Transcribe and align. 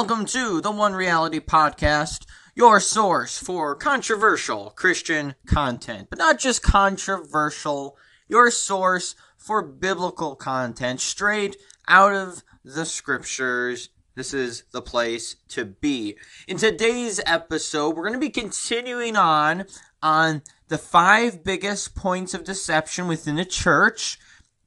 welcome 0.00 0.24
to 0.24 0.62
the 0.62 0.70
One 0.70 0.94
Reality 0.94 1.40
Podcast, 1.40 2.24
your 2.54 2.80
source 2.80 3.36
for 3.36 3.74
controversial 3.74 4.70
Christian 4.70 5.34
content, 5.44 6.08
but 6.08 6.18
not 6.18 6.38
just 6.38 6.62
controversial, 6.62 7.98
your 8.26 8.50
source 8.50 9.14
for 9.36 9.60
biblical 9.60 10.36
content 10.36 11.00
straight 11.00 11.58
out 11.86 12.14
of 12.14 12.42
the 12.64 12.86
scriptures. 12.86 13.90
This 14.14 14.32
is 14.32 14.64
the 14.72 14.80
place 14.80 15.36
to 15.48 15.66
be. 15.66 16.16
In 16.48 16.56
today's 16.56 17.20
episode, 17.26 17.94
we're 17.94 18.08
going 18.08 18.14
to 18.14 18.18
be 18.18 18.30
continuing 18.30 19.16
on 19.16 19.66
on 20.02 20.40
the 20.68 20.78
five 20.78 21.44
biggest 21.44 21.94
points 21.94 22.32
of 22.32 22.44
deception 22.44 23.06
within 23.06 23.36
the 23.36 23.44
church. 23.44 24.18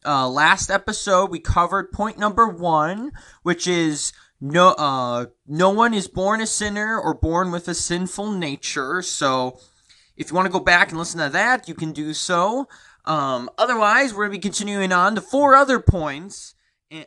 Uh, 0.05 0.29
last 0.29 0.69
episode, 0.69 1.31
we 1.31 1.39
covered 1.39 1.91
point 1.91 2.19
number 2.19 2.47
one, 2.47 3.11
which 3.41 3.67
is 3.67 4.13
no 4.43 4.71
uh 4.71 5.25
no 5.47 5.69
one 5.69 5.93
is 5.93 6.09
born 6.09 6.41
a 6.41 6.45
sinner 6.45 6.99
or 6.99 7.13
born 7.13 7.49
with 7.49 7.69
a 7.69 7.73
sinful 7.73 8.29
nature 8.29 9.01
so 9.01 9.57
if 10.17 10.29
you 10.29 10.35
want 10.35 10.45
to 10.45 10.51
go 10.51 10.59
back 10.59 10.89
and 10.89 10.99
listen 10.99 11.21
to 11.21 11.29
that 11.29 11.69
you 11.69 11.73
can 11.73 11.93
do 11.93 12.13
so. 12.13 12.67
Um 13.05 13.49
otherwise 13.57 14.13
we're 14.13 14.27
going 14.27 14.31
to 14.31 14.37
be 14.39 14.41
continuing 14.41 14.91
on 14.91 15.15
to 15.15 15.21
four 15.21 15.55
other 15.55 15.79
points 15.79 16.55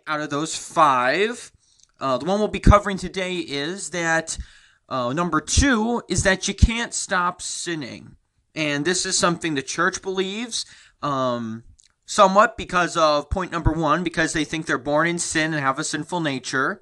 out 0.06 0.20
of 0.20 0.30
those 0.30 0.56
five. 0.56 1.52
Uh, 2.00 2.16
the 2.16 2.24
one 2.24 2.38
we'll 2.38 2.48
be 2.48 2.58
covering 2.58 2.96
today 2.96 3.36
is 3.36 3.90
that 3.90 4.38
uh, 4.88 5.12
number 5.12 5.40
two 5.40 6.02
is 6.08 6.22
that 6.22 6.48
you 6.48 6.54
can't 6.54 6.92
stop 6.94 7.40
sinning. 7.40 8.16
And 8.54 8.84
this 8.84 9.04
is 9.04 9.16
something 9.18 9.54
the 9.54 9.62
church 9.62 10.00
believes 10.00 10.64
um 11.02 11.64
somewhat 12.06 12.56
because 12.56 12.96
of 12.96 13.28
point 13.28 13.52
number 13.52 13.72
one 13.72 14.02
because 14.02 14.32
they 14.32 14.44
think 14.44 14.64
they're 14.64 14.78
born 14.78 15.06
in 15.06 15.18
sin 15.18 15.52
and 15.52 15.62
have 15.62 15.78
a 15.78 15.84
sinful 15.84 16.20
nature 16.20 16.80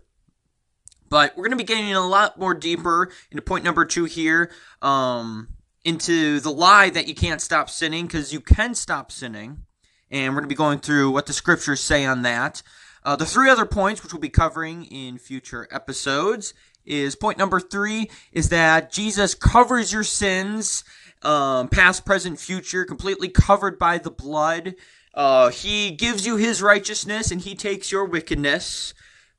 but 1.09 1.37
we're 1.37 1.45
going 1.45 1.51
to 1.51 1.57
be 1.57 1.65
getting 1.65 1.93
a 1.93 2.07
lot 2.07 2.39
more 2.39 2.55
deeper 2.55 3.11
into 3.31 3.43
point 3.43 3.65
number 3.65 3.85
two 3.85 4.05
here, 4.05 4.51
um, 4.83 5.49
into 5.85 6.41
the 6.41 6.51
lie 6.51 6.91
that 6.91 7.09
you 7.09 7.15
can't 7.15 7.41
stop 7.41 7.69
sinning 7.69 8.07
because 8.07 8.33
you 8.33 8.41
can 8.41 8.75
stop 8.75 9.13
sinning. 9.13 9.65
And 10.11 10.35
we're 10.35 10.41
going 10.41 10.49
to 10.49 10.55
be 10.55 10.57
going 10.57 10.79
through 10.79 11.11
what 11.11 11.27
the 11.27 11.33
scriptures 11.33 11.81
say 11.81 12.05
on 12.05 12.23
that. 12.23 12.63
Uh, 13.05 13.17
the 13.17 13.27
three 13.27 13.51
other 13.51 13.67
points, 13.67 14.03
which 14.03 14.13
we'll 14.13 14.21
be 14.21 14.29
covering 14.31 14.85
in 14.85 15.19
future 15.19 15.69
episodes, 15.71 16.55
is 16.87 17.17
point 17.17 17.39
number 17.39 17.61
three 17.61 18.11
is 18.33 18.49
that 18.51 18.93
Jesus 18.93 19.35
covers 19.35 19.93
your 19.93 20.05
sins, 20.05 20.85
um, 21.23 21.69
past, 21.69 22.05
present, 22.05 22.39
future, 22.39 22.85
completely 22.85 23.29
covered 23.29 23.79
by 23.79 23.99
the 23.99 24.11
blood. 24.11 24.75
Uh, 25.15 25.51
he 25.51 25.91
gives 25.93 26.27
you 26.27 26.37
his 26.37 26.63
righteousness 26.63 27.31
and 27.31 27.43
he 27.43 27.55
takes 27.55 27.93
your 27.93 28.05
wickedness 28.05 28.95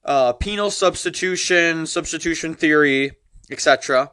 uh, 0.06 0.34
penal 0.34 0.72
substitution, 0.72 1.86
substitution 1.86 2.53
theory, 2.53 3.11
etc. 3.52 4.12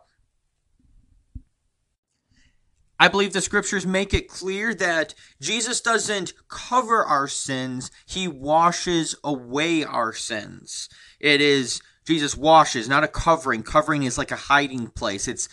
I 2.99 3.09
believe 3.09 3.33
the 3.33 3.41
scriptures 3.41 3.84
make 3.84 4.15
it 4.15 4.29
clear 4.29 4.75
that 4.75 5.15
Jesus 5.41 5.81
doesn't 5.81 6.34
cover 6.49 7.05
our 7.05 7.27
sins, 7.27 7.91
he 8.07 8.29
washes 8.29 9.17
away 9.25 9.84
our 9.84 10.12
sins. 10.12 10.89
It 11.19 11.41
is 11.41 11.83
Jesus 12.05 12.37
washes, 12.37 12.89
not 12.89 13.05
a 13.05 13.09
covering. 13.09 13.62
Covering 13.62 14.03
is 14.03 14.19
like 14.19 14.33
a 14.33 14.37
hiding 14.37 14.89
place. 14.89 15.29
It's 15.29 15.49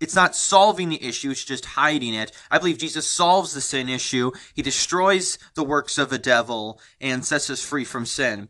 it's 0.00 0.14
not 0.14 0.34
solving 0.34 0.88
the 0.88 1.02
issue, 1.02 1.30
it's 1.30 1.44
just 1.44 1.64
hiding 1.64 2.14
it. 2.14 2.32
I 2.50 2.58
believe 2.58 2.78
Jesus 2.78 3.06
solves 3.06 3.54
the 3.54 3.60
sin 3.60 3.88
issue. 3.88 4.32
He 4.54 4.62
destroys 4.62 5.38
the 5.54 5.64
works 5.64 5.98
of 5.98 6.10
the 6.10 6.18
devil 6.18 6.80
and 7.00 7.24
sets 7.24 7.48
us 7.50 7.62
free 7.62 7.84
from 7.84 8.06
sin. 8.06 8.48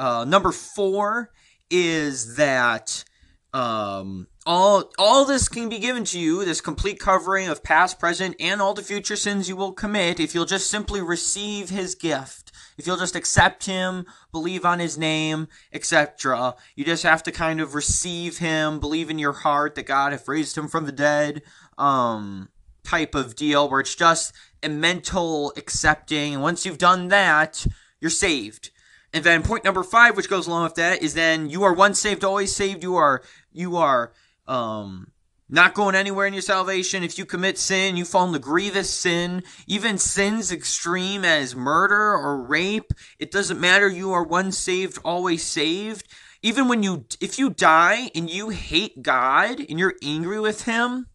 Uh, 0.00 0.24
number 0.24 0.50
four 0.50 1.30
is 1.70 2.36
that 2.36 3.04
um, 3.52 4.28
all 4.46 4.90
all 4.98 5.26
this 5.26 5.46
can 5.46 5.68
be 5.68 5.78
given 5.78 6.04
to 6.04 6.18
you, 6.18 6.42
this 6.42 6.62
complete 6.62 6.98
covering 6.98 7.48
of 7.48 7.62
past, 7.62 7.98
present, 7.98 8.34
and 8.40 8.62
all 8.62 8.72
the 8.72 8.82
future 8.82 9.14
sins 9.14 9.46
you 9.46 9.56
will 9.56 9.72
commit 9.72 10.18
if 10.18 10.34
you'll 10.34 10.46
just 10.46 10.70
simply 10.70 11.02
receive 11.02 11.68
His 11.68 11.94
gift. 11.94 12.50
If 12.78 12.86
you'll 12.86 12.96
just 12.96 13.14
accept 13.14 13.66
Him, 13.66 14.06
believe 14.32 14.64
on 14.64 14.78
His 14.78 14.96
name, 14.96 15.48
etc. 15.70 16.54
You 16.74 16.86
just 16.86 17.02
have 17.02 17.22
to 17.24 17.30
kind 17.30 17.60
of 17.60 17.74
receive 17.74 18.38
Him, 18.38 18.80
believe 18.80 19.10
in 19.10 19.18
your 19.18 19.34
heart 19.34 19.74
that 19.74 19.84
God 19.84 20.12
has 20.12 20.26
raised 20.26 20.56
Him 20.56 20.66
from 20.66 20.86
the 20.86 20.92
dead. 20.92 21.42
Um, 21.76 22.48
type 22.84 23.14
of 23.14 23.36
deal 23.36 23.68
where 23.68 23.80
it's 23.80 23.94
just 23.94 24.32
a 24.62 24.70
mental 24.70 25.52
accepting. 25.58 26.32
And 26.32 26.42
once 26.42 26.64
you've 26.64 26.78
done 26.78 27.08
that, 27.08 27.66
you're 28.00 28.08
saved. 28.08 28.70
And 29.12 29.24
then 29.24 29.42
point 29.42 29.64
number 29.64 29.82
five, 29.82 30.16
which 30.16 30.30
goes 30.30 30.46
along 30.46 30.64
with 30.64 30.76
that, 30.76 31.02
is 31.02 31.14
then 31.14 31.50
you 31.50 31.64
are 31.64 31.72
once 31.72 31.98
saved, 31.98 32.24
always 32.24 32.54
saved. 32.54 32.82
You 32.82 32.96
are 32.96 33.22
you 33.52 33.76
are 33.76 34.12
um 34.46 35.12
not 35.50 35.74
going 35.74 35.96
anywhere 35.96 36.26
in 36.26 36.32
your 36.32 36.42
salvation. 36.42 37.02
If 37.02 37.18
you 37.18 37.26
commit 37.26 37.58
sin, 37.58 37.96
you 37.96 38.04
fall 38.04 38.26
into 38.26 38.38
grievous 38.38 38.88
sin, 38.88 39.42
even 39.66 39.98
sins 39.98 40.52
extreme 40.52 41.24
as 41.24 41.56
murder 41.56 42.12
or 42.14 42.40
rape. 42.40 42.92
It 43.18 43.32
doesn't 43.32 43.60
matter. 43.60 43.88
You 43.88 44.12
are 44.12 44.22
once 44.22 44.56
saved, 44.56 44.98
always 45.04 45.42
saved. 45.42 46.06
Even 46.42 46.68
when 46.68 46.82
you, 46.82 47.04
if 47.20 47.38
you 47.38 47.50
die 47.50 48.10
and 48.14 48.30
you 48.30 48.50
hate 48.50 49.02
God 49.02 49.60
and 49.68 49.78
you're 49.78 49.96
angry 50.02 50.40
with 50.40 50.64
Him, 50.64 51.08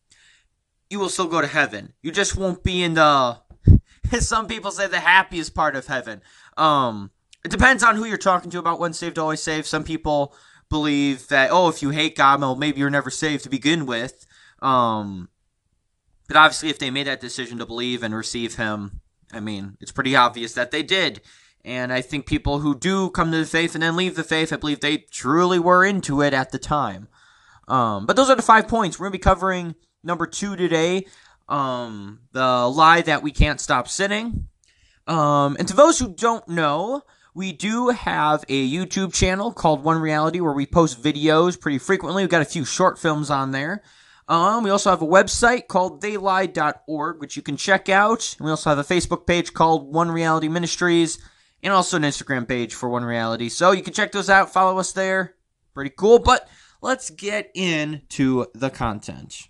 you 0.90 1.00
will 1.00 1.10
still 1.10 1.28
go 1.28 1.42
to 1.42 1.48
heaven. 1.48 1.94
You 2.04 2.12
just 2.12 2.36
won't 2.36 2.62
be 2.62 2.84
in 2.84 2.96
the, 2.96 3.40
some 4.20 4.48
people 4.48 4.72
say, 4.72 4.88
the 4.88 5.00
happiest 5.00 5.56
part 5.56 5.76
of 5.76 5.88
heaven. 5.88 6.22
Um, 6.58 7.10
it 7.46 7.52
depends 7.52 7.84
on 7.84 7.96
who 7.96 8.06
you're 8.06 8.18
talking 8.18 8.50
to 8.52 8.60
about 8.60 8.80
when 8.80 8.92
saved, 8.92 9.20
always 9.20 9.42
saved. 9.42 9.68
Some 9.68 9.84
people 9.84 10.36
believe 10.70 11.28
that, 11.28 11.52
oh, 11.52 11.70
if 11.70 11.84
you 11.84 11.92
hate 11.92 12.18
God, 12.18 12.42
well, 12.42 12.56
maybe 12.56 12.80
you're 12.80 12.90
never 12.90 13.12
saved 13.12 13.44
to 13.44 13.50
begin 13.50 13.86
with. 13.86 14.26
Um, 14.64 15.30
but 16.28 16.38
obviously, 16.38 16.70
if 16.70 16.80
they 16.80 16.90
made 16.90 17.06
that 17.06 17.22
decision 17.22 17.60
to 17.60 17.66
believe 17.68 18.02
and 18.02 18.16
receive 18.16 18.56
Him, 18.56 19.00
I 19.32 19.40
mean, 19.40 19.78
it's 19.80 19.92
pretty 19.92 20.16
obvious 20.16 20.54
that 20.54 20.72
they 20.72 20.82
did. 20.82 21.22
And 21.64 21.94
I 21.94 22.02
think 22.02 22.26
people 22.26 22.60
who 22.60 22.76
do 22.76 23.12
come 23.12 23.32
to 23.32 23.38
the 23.38 23.46
faith 23.46 23.76
and 23.76 23.84
then 23.84 23.96
leave 23.96 24.16
the 24.16 24.24
faith, 24.24 24.52
I 24.52 24.58
believe 24.58 24.80
they 24.80 24.98
truly 24.98 25.60
were 25.60 25.86
into 25.86 26.22
it 26.22 26.34
at 26.34 26.52
the 26.52 26.60
time. 26.60 27.08
Um, 27.68 28.08
but 28.08 28.16
those 28.16 28.30
are 28.30 28.36
the 28.36 28.42
five 28.42 28.68
points. 28.68 29.00
We're 29.00 29.06
going 29.06 29.14
to 29.14 29.20
be 29.20 29.24
covering 29.24 29.76
number 30.04 30.26
two 30.26 30.56
today 30.56 31.06
um, 31.48 32.22
the 32.32 32.68
lie 32.68 33.02
that 33.02 33.22
we 33.22 33.32
can't 33.32 33.62
stop 33.62 33.88
sinning. 33.88 34.48
Um, 35.08 35.56
and 35.60 35.68
to 35.68 35.76
those 35.76 36.00
who 36.00 36.12
don't 36.14 36.48
know, 36.48 37.04
we 37.36 37.52
do 37.52 37.90
have 37.90 38.46
a 38.48 38.72
YouTube 38.72 39.14
channel 39.14 39.52
called 39.52 39.84
One 39.84 40.00
Reality 40.00 40.40
where 40.40 40.54
we 40.54 40.66
post 40.66 41.04
videos 41.04 41.60
pretty 41.60 41.78
frequently. 41.78 42.24
We've 42.24 42.30
got 42.30 42.42
a 42.42 42.46
few 42.46 42.64
short 42.64 42.98
films 42.98 43.30
on 43.30 43.52
there. 43.52 43.84
Um, 44.30 44.64
we 44.64 44.70
also 44.70 44.90
have 44.90 45.02
a 45.02 45.08
website 45.08 45.68
called 45.68 46.02
theylie.org, 46.02 47.20
which 47.20 47.36
you 47.36 47.42
can 47.44 47.58
check 47.58 47.90
out. 47.90 48.36
And 48.40 48.46
we 48.46 48.52
also 48.52 48.70
have 48.70 48.80
a 48.80 48.84
Facebook 48.84 49.28
page 49.28 49.54
called 49.54 49.94
One 49.94 50.10
Reality 50.10 50.48
Ministries 50.48 51.20
and 51.62 51.74
also 51.74 51.98
an 51.98 52.04
Instagram 52.04 52.48
page 52.48 52.74
for 52.74 52.88
One 52.88 53.04
Reality. 53.04 53.50
So 53.50 53.74
you 53.74 53.84
can 53.84 53.94
check 53.94 54.14
those 54.14 54.30
out, 54.30 54.54
follow 54.54 54.80
us 54.80 54.94
there. 54.94 55.36
Pretty 55.74 55.92
cool. 55.96 56.20
But 56.20 56.48
let's 56.82 57.10
get 57.10 57.52
into 57.54 58.46
the 58.56 58.70
content. 58.70 59.50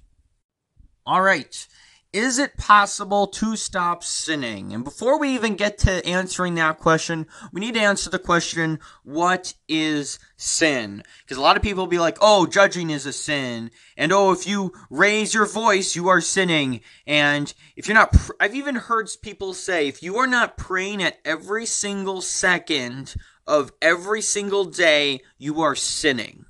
All 1.05 1.21
right. 1.21 1.67
Is 2.15 2.39
it 2.39 2.55
possible 2.55 3.27
to 3.27 3.57
stop 3.57 4.01
sinning? 4.01 4.71
And 4.71 4.85
before 4.85 5.19
we 5.19 5.35
even 5.35 5.57
get 5.57 5.77
to 5.79 6.05
answering 6.07 6.55
that 6.55 6.79
question, 6.79 7.27
we 7.51 7.59
need 7.59 7.73
to 7.73 7.81
answer 7.81 8.09
the 8.09 8.19
question, 8.19 8.79
what 9.03 9.53
is 9.67 10.17
sin? 10.37 11.03
Because 11.19 11.35
a 11.35 11.41
lot 11.41 11.57
of 11.57 11.61
people 11.61 11.83
will 11.83 11.89
be 11.89 11.99
like, 11.99 12.17
oh, 12.21 12.45
judging 12.45 12.89
is 12.89 13.05
a 13.05 13.11
sin. 13.11 13.69
And 13.97 14.13
oh, 14.13 14.31
if 14.31 14.47
you 14.47 14.71
raise 14.89 15.33
your 15.33 15.45
voice, 15.45 15.93
you 15.93 16.07
are 16.07 16.21
sinning. 16.21 16.79
And 17.05 17.53
if 17.75 17.85
you're 17.85 17.95
not, 17.95 18.13
pr- 18.13 18.31
I've 18.39 18.55
even 18.55 18.75
heard 18.75 19.09
people 19.21 19.53
say, 19.53 19.89
if 19.89 20.01
you 20.01 20.15
are 20.15 20.25
not 20.25 20.55
praying 20.55 21.03
at 21.03 21.19
every 21.25 21.65
single 21.65 22.21
second 22.21 23.15
of 23.45 23.73
every 23.81 24.21
single 24.21 24.63
day, 24.63 25.19
you 25.37 25.59
are 25.59 25.75
sinning. 25.75 26.45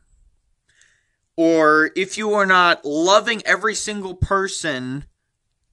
Or 1.36 1.90
if 1.96 2.20
you 2.20 2.36
are 2.36 2.46
not 2.46 2.86
loving 2.86 3.42
every 3.48 3.74
single 3.74 4.14
person 4.14 5.06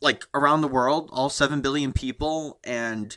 like 0.02 0.26
around 0.34 0.60
the 0.60 0.68
world, 0.68 1.08
all 1.12 1.30
7 1.30 1.60
billion 1.60 1.92
people, 1.92 2.58
and 2.64 3.16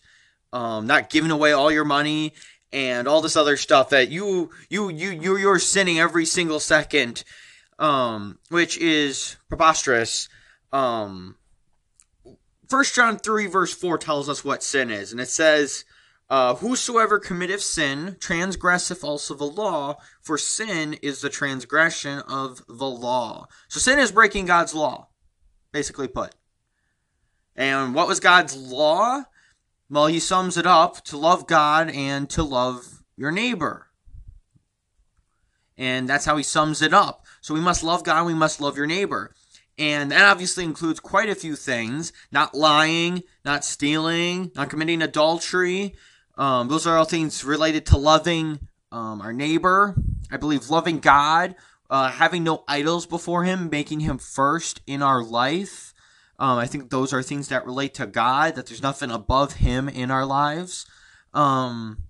um, 0.54 0.88
not 0.88 1.10
giving 1.10 1.32
away 1.32 1.52
all 1.52 1.72
your 1.72 1.86
money 1.86 2.34
and 2.72 3.08
all 3.08 3.22
this 3.22 3.38
other 3.38 3.58
stuff 3.58 3.90
that 3.90 4.10
you 4.10 4.50
you 4.70 4.90
you 4.90 5.10
you 5.12 5.38
you're 5.38 5.60
sinning 5.60 6.00
every 6.00 6.26
single 6.26 6.60
second 6.60 7.24
um 7.80 8.38
which 8.50 8.78
is 8.78 9.38
preposterous. 9.48 10.28
Um 10.74 11.36
first 12.68 12.96
john 12.96 13.18
3 13.18 13.48
verse 13.48 13.74
4 13.74 13.98
tells 13.98 14.28
us 14.28 14.44
what 14.44 14.64
sin 14.64 14.90
is 14.90 15.12
and 15.12 15.22
it 15.22 15.30
says 15.30 15.86
uh, 16.28 16.56
whosoever 16.56 17.20
committeth 17.20 17.62
sin 17.62 18.18
transgresseth 18.20 19.04
also 19.04 19.36
the 19.36 19.46
law 19.46 19.96
for 20.22 20.40
sin 20.40 20.96
is 21.04 21.22
the 21.22 21.30
transgression 21.30 22.18
of 22.28 22.64
the 22.68 22.90
law. 22.90 23.46
So 23.68 23.80
sin 23.80 24.00
is 24.00 24.12
breaking 24.12 24.48
god's 24.48 24.74
law 24.74 25.10
basically 25.72 26.08
put 26.08 26.34
and 27.56 27.96
what 27.96 28.08
was 28.08 28.20
God's 28.20 28.56
law? 28.56 29.24
Well, 29.90 30.08
he 30.08 30.20
sums 30.20 30.58
it 30.58 30.66
up 30.66 31.04
to 31.06 31.18
love 31.18 31.48
God 31.48 31.90
and 31.90 32.30
to 32.32 32.44
love 32.44 33.04
your 33.16 33.32
neighbor. 33.32 33.88
And 35.78 36.08
that's 36.08 36.26
how 36.26 36.38
he 36.38 36.44
sums 36.44 36.82
it 36.82 36.94
up. 36.94 37.26
So 37.42 37.54
we 37.54 37.60
must 37.60 37.84
love 37.84 38.04
God, 38.04 38.26
we 38.26 38.34
must 38.34 38.62
love 38.62 38.78
your 38.78 38.88
neighbor. 38.88 39.34
And 39.78 40.12
that 40.12 40.32
obviously 40.32 40.64
includes 40.64 41.00
quite 41.00 41.30
a 41.30 41.36
few 41.36 41.56
things 41.56 42.14
not 42.32 42.56
lying, 42.56 43.24
not 43.44 43.66
stealing, 43.66 44.52
not 44.56 44.70
committing 44.70 45.02
adultery. 45.02 45.96
Um, 46.38 46.70
those 46.70 46.88
are 46.88 46.98
all 46.98 47.06
things 47.06 47.44
related 47.44 47.86
to 47.88 47.98
loving 47.98 48.60
um, 48.92 49.22
our 49.22 49.34
neighbor. 49.34 49.96
I 50.32 50.38
believe 50.38 50.70
loving 50.70 51.00
God, 51.00 51.56
uh, 51.90 52.10
having 52.10 52.44
no 52.44 52.64
idols 52.68 53.06
before 53.06 53.44
Him, 53.44 53.70
making 53.70 54.00
Him 54.00 54.18
first 54.18 54.82
in 54.88 55.02
our 55.02 55.22
life. 55.22 55.94
Um, 56.38 56.58
I 56.58 56.68
think 56.68 56.90
those 56.90 57.14
are 57.14 57.24
things 57.24 57.48
that 57.48 57.66
relate 57.66 57.94
to 57.96 58.06
God, 58.06 58.56
that 58.56 58.68
there's 58.68 58.84
nothing 58.84 59.12
above 59.12 59.54
Him 59.54 59.88
in 59.88 60.12
our 60.12 60.26
lives. 60.26 60.86
Um, 61.34 62.04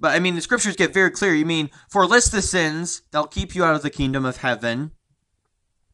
but 0.00 0.12
I 0.12 0.18
mean, 0.18 0.34
the 0.34 0.40
scriptures 0.40 0.76
get 0.76 0.92
very 0.92 1.10
clear. 1.10 1.34
You 1.34 1.46
mean, 1.46 1.70
for 1.88 2.06
list 2.06 2.32
the 2.32 2.42
sins, 2.42 3.02
they'll 3.10 3.26
keep 3.26 3.54
you 3.54 3.64
out 3.64 3.76
of 3.76 3.82
the 3.82 3.90
kingdom 3.90 4.24
of 4.24 4.38
heaven. 4.38 4.92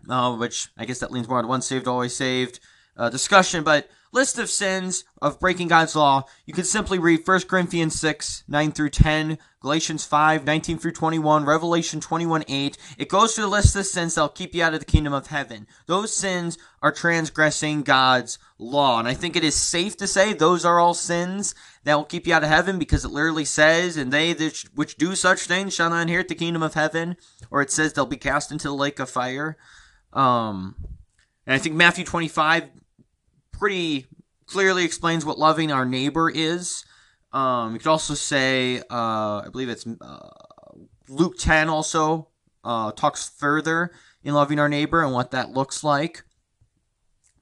Uh, 0.09 0.35
which 0.35 0.69
I 0.79 0.87
guess 0.87 1.01
that 1.01 1.13
leans 1.13 1.29
more 1.29 1.39
on 1.39 1.49
once 1.49 1.67
saved, 1.67 1.87
always 1.87 2.17
saved 2.17 2.61
uh, 2.99 3.09
discussion. 3.09 3.65
But 3.65 3.89
list 4.13 4.39
of 4.39 4.51
sins 4.51 5.05
of 5.23 5.41
breaking 5.41 5.69
God's 5.69 5.95
law, 5.95 6.25
you 6.45 6.53
can 6.53 6.65
simply 6.65 6.99
read 6.99 7.27
1 7.27 7.41
Corinthians 7.43 7.99
6, 7.99 8.45
9 8.49 8.73
through 8.73 8.91
10, 8.91 9.39
Galatians 9.61 10.05
5, 10.05 10.45
19 10.45 10.79
through 10.79 10.93
21, 10.93 11.45
Revelation 11.45 12.01
21, 12.01 12.45
8. 12.49 12.79
It 12.97 13.09
goes 13.09 13.35
through 13.35 13.45
the 13.45 13.51
list 13.51 13.75
of 13.77 13.87
sins 13.87 14.15
that'll 14.15 14.29
keep 14.29 14.55
you 14.55 14.63
out 14.63 14.75
of 14.75 14.81
the 14.81 14.87
kingdom 14.87 15.13
of 15.13 15.29
heaven. 15.29 15.67
Those 15.87 16.15
sins 16.15 16.59
are 16.81 16.93
transgressing 16.93 17.83
God's 17.83 18.39
law. 18.59 18.99
And 18.99 19.09
I 19.09 19.15
think 19.15 19.35
it 19.35 19.45
is 19.45 19.57
safe 19.57 19.97
to 19.97 20.07
say 20.07 20.33
those 20.33 20.65
are 20.65 20.79
all 20.79 20.95
sins 20.95 21.55
that 21.85 21.97
will 21.97 22.05
keep 22.05 22.27
you 22.27 22.35
out 22.35 22.45
of 22.45 22.51
heaven 22.51 22.79
because 22.79 23.05
it 23.05 23.11
literally 23.11 23.45
says, 23.45 23.97
and 23.97 24.13
they 24.13 24.33
which 24.75 24.97
do 24.97 25.15
such 25.15 25.41
things 25.41 25.75
shall 25.75 25.91
not 25.91 26.03
inherit 26.03 26.29
the 26.29 26.35
kingdom 26.35 26.63
of 26.63 26.75
heaven. 26.75 27.17
Or 27.51 27.61
it 27.63 27.73
says 27.73 27.93
they'll 27.93 28.07
be 28.07 28.17
cast 28.17 28.53
into 28.53 28.69
the 28.69 28.75
lake 28.75 29.01
of 29.01 29.11
fire. 29.11 29.57
Um, 30.13 30.77
and 31.47 31.55
I 31.55 31.59
think 31.59 31.75
Matthew 31.75 32.05
25 32.05 32.69
pretty 33.59 34.07
clearly 34.47 34.85
explains 34.85 35.25
what 35.25 35.39
loving 35.39 35.71
our 35.71 35.85
neighbor 35.85 36.31
is. 36.31 36.85
Um, 37.33 37.75
you 37.75 37.79
could 37.79 37.89
also 37.89 38.15
say, 38.15 38.79
uh, 38.91 39.43
I 39.45 39.49
believe 39.53 39.69
it's 39.69 39.87
uh, 39.87 40.29
Luke 41.09 41.37
10 41.39 41.69
also 41.69 42.29
uh, 42.65 42.93
talks 42.93 43.29
further 43.29 43.91
in 44.23 44.35
loving 44.35 44.59
our 44.59 44.69
neighbor 44.69 45.03
and 45.03 45.13
what 45.13 45.31
that 45.33 45.51
looks 45.51 45.85
like. 45.85 46.25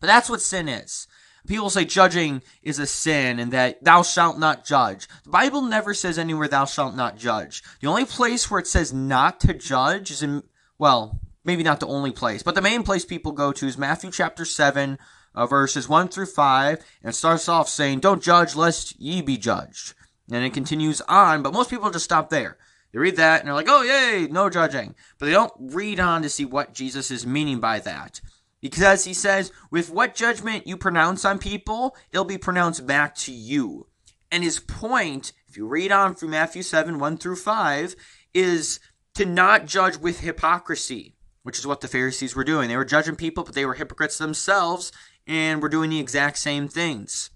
But 0.00 0.08
that's 0.08 0.28
what 0.28 0.40
sin 0.40 0.68
is. 0.68 1.06
People 1.46 1.70
say 1.70 1.84
judging 1.84 2.42
is 2.62 2.80
a 2.80 2.86
sin 2.86 3.38
and 3.38 3.52
that 3.52 3.82
thou 3.84 4.02
shalt 4.02 4.38
not 4.38 4.64
judge. 4.64 5.06
The 5.24 5.30
Bible 5.30 5.62
never 5.62 5.94
says 5.94 6.18
anywhere 6.18 6.48
thou 6.48 6.64
shalt 6.64 6.96
not 6.96 7.16
judge. 7.16 7.62
The 7.80 7.86
only 7.86 8.04
place 8.04 8.50
where 8.50 8.58
it 8.58 8.66
says 8.66 8.92
not 8.92 9.38
to 9.40 9.54
judge 9.54 10.10
is 10.10 10.22
in, 10.22 10.42
well, 10.76 11.20
maybe 11.44 11.62
not 11.62 11.78
the 11.78 11.86
only 11.86 12.10
place, 12.10 12.42
but 12.42 12.56
the 12.56 12.62
main 12.62 12.82
place 12.82 13.04
people 13.04 13.30
go 13.30 13.52
to 13.52 13.66
is 13.66 13.78
Matthew 13.78 14.10
chapter 14.10 14.44
7, 14.44 14.98
uh, 15.36 15.46
verses 15.46 15.88
1 15.88 16.08
through 16.08 16.26
5, 16.26 16.84
and 17.04 17.14
starts 17.14 17.48
off 17.48 17.68
saying, 17.68 18.00
Don't 18.00 18.22
judge 18.22 18.56
lest 18.56 18.98
ye 18.98 19.22
be 19.22 19.36
judged. 19.36 19.94
And 20.32 20.44
it 20.44 20.54
continues 20.54 21.00
on, 21.02 21.42
but 21.42 21.52
most 21.52 21.70
people 21.70 21.90
just 21.90 22.04
stop 22.04 22.30
there. 22.30 22.56
They 22.92 22.98
read 22.98 23.16
that 23.16 23.40
and 23.40 23.46
they're 23.46 23.54
like, 23.54 23.68
oh, 23.68 23.82
yay, 23.82 24.26
no 24.26 24.48
judging. 24.48 24.94
But 25.18 25.26
they 25.26 25.32
don't 25.32 25.52
read 25.58 26.00
on 26.00 26.22
to 26.22 26.30
see 26.30 26.44
what 26.44 26.72
Jesus 26.72 27.10
is 27.10 27.26
meaning 27.26 27.60
by 27.60 27.78
that. 27.80 28.20
Because 28.60 29.04
he 29.04 29.12
says, 29.12 29.52
with 29.70 29.90
what 29.90 30.14
judgment 30.14 30.66
you 30.66 30.76
pronounce 30.76 31.24
on 31.24 31.38
people, 31.38 31.94
it'll 32.10 32.24
be 32.24 32.38
pronounced 32.38 32.86
back 32.86 33.14
to 33.16 33.32
you. 33.32 33.86
And 34.32 34.42
his 34.42 34.60
point, 34.60 35.32
if 35.46 35.56
you 35.56 35.66
read 35.66 35.92
on 35.92 36.14
through 36.14 36.30
Matthew 36.30 36.62
7, 36.62 36.98
1 36.98 37.18
through 37.18 37.36
5, 37.36 37.94
is 38.34 38.80
to 39.14 39.26
not 39.26 39.66
judge 39.66 39.98
with 39.98 40.20
hypocrisy, 40.20 41.14
which 41.42 41.58
is 41.58 41.66
what 41.66 41.80
the 41.80 41.88
Pharisees 41.88 42.34
were 42.34 42.44
doing. 42.44 42.68
They 42.68 42.76
were 42.76 42.84
judging 42.84 43.14
people, 43.14 43.44
but 43.44 43.54
they 43.54 43.66
were 43.66 43.74
hypocrites 43.74 44.18
themselves, 44.18 44.90
and 45.26 45.60
we're 45.60 45.68
doing 45.68 45.90
the 45.90 46.00
exact 46.00 46.38
same 46.38 46.68
things. 46.68 47.30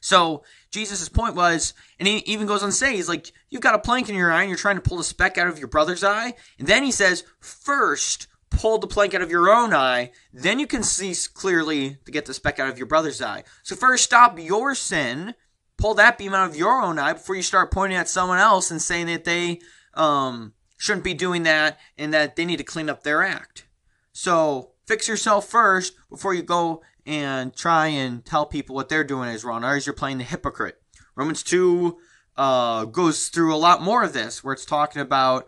So 0.00 0.42
Jesus' 0.70 1.08
point 1.08 1.36
was, 1.36 1.74
and 1.98 2.08
he 2.08 2.18
even 2.18 2.46
goes 2.46 2.62
on 2.62 2.70
to 2.70 2.74
say, 2.74 2.96
he's 2.96 3.08
like, 3.08 3.32
you've 3.50 3.62
got 3.62 3.76
a 3.76 3.78
plank 3.78 4.08
in 4.08 4.16
your 4.16 4.32
eye 4.32 4.40
and 4.40 4.48
you're 4.48 4.58
trying 4.58 4.76
to 4.76 4.82
pull 4.82 4.98
the 4.98 5.04
speck 5.04 5.38
out 5.38 5.46
of 5.46 5.58
your 5.58 5.68
brother's 5.68 6.02
eye. 6.02 6.34
And 6.58 6.66
then 6.66 6.82
he 6.82 6.90
says, 6.90 7.24
first 7.40 8.26
pull 8.50 8.78
the 8.78 8.86
plank 8.86 9.14
out 9.14 9.22
of 9.22 9.30
your 9.30 9.50
own 9.50 9.72
eye, 9.72 10.12
then 10.32 10.58
you 10.58 10.66
can 10.66 10.82
see 10.82 11.14
clearly 11.32 11.98
to 12.04 12.12
get 12.12 12.26
the 12.26 12.34
speck 12.34 12.58
out 12.58 12.68
of 12.68 12.78
your 12.78 12.86
brother's 12.86 13.22
eye. 13.22 13.44
So 13.62 13.76
first 13.76 14.04
stop 14.04 14.38
your 14.38 14.74
sin, 14.74 15.34
pull 15.78 15.94
that 15.94 16.18
beam 16.18 16.34
out 16.34 16.50
of 16.50 16.56
your 16.56 16.82
own 16.82 16.98
eye 16.98 17.14
before 17.14 17.36
you 17.36 17.42
start 17.42 17.72
pointing 17.72 17.98
at 17.98 18.08
someone 18.08 18.38
else 18.38 18.70
and 18.70 18.82
saying 18.82 19.06
that 19.06 19.24
they 19.24 19.60
um, 19.94 20.52
shouldn't 20.76 21.04
be 21.04 21.14
doing 21.14 21.44
that 21.44 21.78
and 21.96 22.12
that 22.12 22.36
they 22.36 22.44
need 22.44 22.58
to 22.58 22.64
clean 22.64 22.90
up 22.90 23.02
their 23.02 23.22
act. 23.22 23.66
So 24.12 24.71
fix 24.86 25.08
yourself 25.08 25.48
first 25.48 25.94
before 26.10 26.34
you 26.34 26.42
go 26.42 26.82
and 27.06 27.54
try 27.54 27.88
and 27.88 28.24
tell 28.24 28.46
people 28.46 28.74
what 28.74 28.88
they're 28.88 29.04
doing 29.04 29.28
is 29.28 29.44
wrong. 29.44 29.64
Otherwise, 29.64 29.86
you're 29.86 29.94
playing 29.94 30.18
the 30.18 30.24
hypocrite. 30.24 30.80
Romans 31.16 31.42
2 31.42 31.98
uh, 32.36 32.84
goes 32.86 33.28
through 33.28 33.54
a 33.54 33.56
lot 33.56 33.82
more 33.82 34.02
of 34.02 34.12
this, 34.12 34.42
where 34.42 34.54
it's 34.54 34.64
talking 34.64 35.02
about 35.02 35.46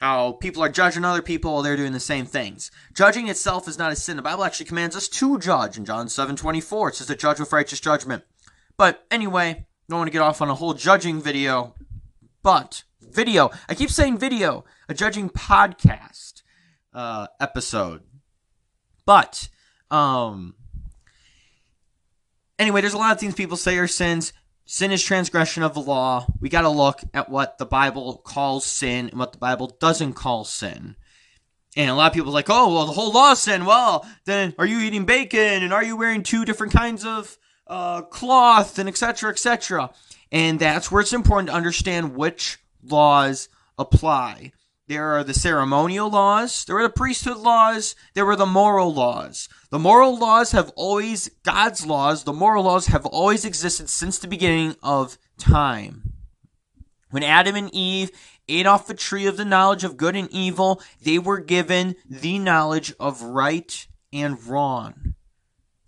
how 0.00 0.32
people 0.32 0.62
are 0.62 0.68
judging 0.68 1.04
other 1.04 1.22
people 1.22 1.52
while 1.52 1.62
they're 1.62 1.76
doing 1.76 1.92
the 1.92 2.00
same 2.00 2.24
things. 2.24 2.70
Judging 2.94 3.28
itself 3.28 3.66
is 3.66 3.78
not 3.78 3.92
a 3.92 3.96
sin. 3.96 4.16
The 4.16 4.22
Bible 4.22 4.44
actually 4.44 4.66
commands 4.66 4.94
us 4.94 5.08
to 5.08 5.38
judge. 5.38 5.76
In 5.76 5.84
John 5.84 6.08
7 6.08 6.36
24, 6.36 6.90
it 6.90 6.94
says 6.96 7.06
to 7.08 7.16
judge 7.16 7.40
with 7.40 7.52
righteous 7.52 7.80
judgment. 7.80 8.24
But 8.76 9.04
anyway, 9.10 9.66
don't 9.88 9.98
want 9.98 10.08
to 10.08 10.12
get 10.12 10.22
off 10.22 10.40
on 10.40 10.50
a 10.50 10.54
whole 10.54 10.74
judging 10.74 11.20
video. 11.20 11.74
But, 12.42 12.84
video. 13.00 13.50
I 13.68 13.74
keep 13.74 13.90
saying 13.90 14.18
video. 14.18 14.64
A 14.88 14.94
judging 14.94 15.30
podcast 15.30 16.42
uh, 16.92 17.26
episode. 17.40 18.02
But, 19.08 19.48
um, 19.90 20.54
anyway, 22.58 22.82
there's 22.82 22.92
a 22.92 22.98
lot 22.98 23.12
of 23.12 23.18
things 23.18 23.34
people 23.34 23.56
say 23.56 23.78
are 23.78 23.86
sins. 23.86 24.34
Sin 24.66 24.92
is 24.92 25.02
transgression 25.02 25.62
of 25.62 25.72
the 25.72 25.80
law. 25.80 26.26
We 26.42 26.50
got 26.50 26.60
to 26.60 26.68
look 26.68 27.00
at 27.14 27.30
what 27.30 27.56
the 27.56 27.64
Bible 27.64 28.18
calls 28.18 28.66
sin 28.66 29.08
and 29.08 29.18
what 29.18 29.32
the 29.32 29.38
Bible 29.38 29.74
doesn't 29.80 30.12
call 30.12 30.44
sin. 30.44 30.94
And 31.74 31.90
a 31.90 31.94
lot 31.94 32.08
of 32.08 32.12
people 32.12 32.32
like, 32.32 32.50
oh, 32.50 32.74
well, 32.74 32.84
the 32.84 32.92
whole 32.92 33.10
law 33.10 33.32
is 33.32 33.38
sin. 33.38 33.64
Well, 33.64 34.06
then 34.26 34.54
are 34.58 34.66
you 34.66 34.80
eating 34.80 35.06
bacon 35.06 35.62
and 35.62 35.72
are 35.72 35.82
you 35.82 35.96
wearing 35.96 36.22
two 36.22 36.44
different 36.44 36.74
kinds 36.74 37.06
of 37.06 37.38
uh, 37.66 38.02
cloth 38.02 38.78
and 38.78 38.90
etc. 38.90 39.30
etc. 39.30 39.88
And 40.30 40.58
that's 40.58 40.92
where 40.92 41.00
it's 41.00 41.14
important 41.14 41.48
to 41.48 41.54
understand 41.54 42.14
which 42.14 42.58
laws 42.82 43.48
apply. 43.78 44.52
There 44.88 45.18
are 45.18 45.22
the 45.22 45.34
ceremonial 45.34 46.08
laws, 46.08 46.64
there 46.64 46.78
are 46.78 46.82
the 46.84 46.88
priesthood 46.88 47.36
laws, 47.36 47.94
there 48.14 48.24
were 48.24 48.36
the 48.36 48.46
moral 48.46 48.94
laws. 48.94 49.46
The 49.68 49.78
moral 49.78 50.18
laws 50.18 50.52
have 50.52 50.70
always, 50.76 51.28
God's 51.44 51.84
laws, 51.84 52.24
the 52.24 52.32
moral 52.32 52.64
laws 52.64 52.86
have 52.86 53.04
always 53.04 53.44
existed 53.44 53.90
since 53.90 54.18
the 54.18 54.28
beginning 54.28 54.76
of 54.82 55.18
time. 55.36 56.14
When 57.10 57.22
Adam 57.22 57.54
and 57.54 57.68
Eve 57.74 58.10
ate 58.48 58.66
off 58.66 58.86
the 58.86 58.94
tree 58.94 59.26
of 59.26 59.36
the 59.36 59.44
knowledge 59.44 59.84
of 59.84 59.98
good 59.98 60.16
and 60.16 60.30
evil, 60.30 60.80
they 61.02 61.18
were 61.18 61.40
given 61.40 61.94
the 62.08 62.38
knowledge 62.38 62.94
of 62.98 63.20
right 63.20 63.86
and 64.10 64.42
wrong. 64.46 65.14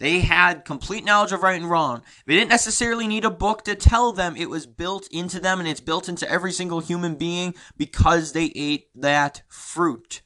They 0.01 0.21
had 0.21 0.65
complete 0.65 1.05
knowledge 1.05 1.31
of 1.31 1.43
right 1.43 1.61
and 1.61 1.71
wrong. 1.71 2.01
They 2.27 2.35
didn't 2.35 2.49
necessarily 2.49 3.07
need 3.07 3.27
a 3.27 3.31
book 3.31 3.65
to 3.65 3.75
tell 3.75 4.13
them. 4.13 4.35
It 4.35 4.49
was 4.49 4.67
built 4.67 5.07
into 5.13 5.39
them 5.39 5.61
and 5.61 5.69
it's 5.69 5.81
built 5.81 6.09
into 6.09 6.29
every 6.29 6.53
single 6.53 6.81
human 6.81 7.17
being 7.17 7.55
because 7.77 8.33
they 8.33 8.47
ate 8.57 8.89
that 8.95 9.43
fruit. 9.47 10.23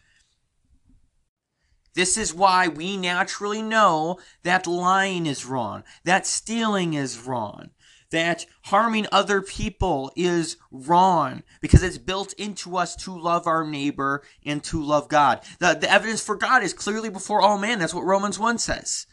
This 1.94 2.16
is 2.16 2.32
why 2.32 2.68
we 2.68 2.96
naturally 2.96 3.62
know 3.62 4.20
that 4.44 4.68
lying 4.68 5.26
is 5.26 5.44
wrong, 5.44 5.82
that 6.04 6.26
stealing 6.26 6.94
is 6.94 7.18
wrong, 7.18 7.70
that 8.10 8.46
harming 8.66 9.08
other 9.10 9.42
people 9.42 10.12
is 10.14 10.56
wrong 10.70 11.42
because 11.60 11.82
it's 11.82 11.98
built 11.98 12.32
into 12.34 12.76
us 12.76 12.94
to 12.96 13.16
love 13.16 13.48
our 13.48 13.66
neighbor 13.66 14.22
and 14.46 14.62
to 14.64 14.80
love 14.80 15.08
God. 15.08 15.40
The, 15.58 15.74
the 15.74 15.90
evidence 15.90 16.20
for 16.20 16.36
God 16.36 16.62
is 16.62 16.72
clearly 16.72 17.10
before 17.10 17.40
all 17.40 17.58
men. 17.58 17.80
That's 17.80 17.94
what 17.94 18.04
Romans 18.04 18.38
1 18.38 18.58
says. 18.58 19.06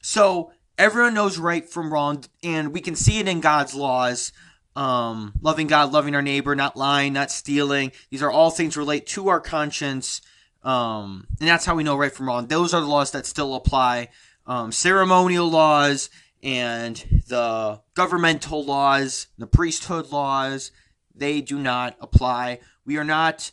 So 0.00 0.52
everyone 0.76 1.14
knows 1.14 1.38
right 1.38 1.68
from 1.68 1.92
wrong, 1.92 2.24
and 2.42 2.72
we 2.72 2.80
can 2.80 2.94
see 2.94 3.18
it 3.18 3.28
in 3.28 3.40
God's 3.40 3.74
laws. 3.74 4.32
Um, 4.76 5.34
loving 5.40 5.66
God, 5.66 5.92
loving 5.92 6.14
our 6.14 6.22
neighbor, 6.22 6.54
not 6.54 6.76
lying, 6.76 7.12
not 7.12 7.32
stealing. 7.32 7.90
These 8.10 8.22
are 8.22 8.30
all 8.30 8.50
things 8.50 8.76
relate 8.76 9.06
to 9.08 9.28
our 9.28 9.40
conscience. 9.40 10.20
Um, 10.62 11.26
and 11.40 11.48
that's 11.48 11.64
how 11.64 11.74
we 11.74 11.82
know 11.82 11.96
right 11.96 12.12
from 12.12 12.28
wrong. 12.28 12.46
Those 12.46 12.74
are 12.74 12.80
the 12.80 12.86
laws 12.86 13.10
that 13.10 13.26
still 13.26 13.54
apply. 13.54 14.10
Um, 14.46 14.70
ceremonial 14.70 15.50
laws 15.50 16.10
and 16.42 16.96
the 17.26 17.80
governmental 17.94 18.64
laws, 18.64 19.26
the 19.36 19.46
priesthood 19.46 20.12
laws, 20.12 20.70
they 21.14 21.40
do 21.40 21.58
not 21.58 21.96
apply. 22.00 22.60
We 22.84 22.96
are 22.98 23.04
not 23.04 23.50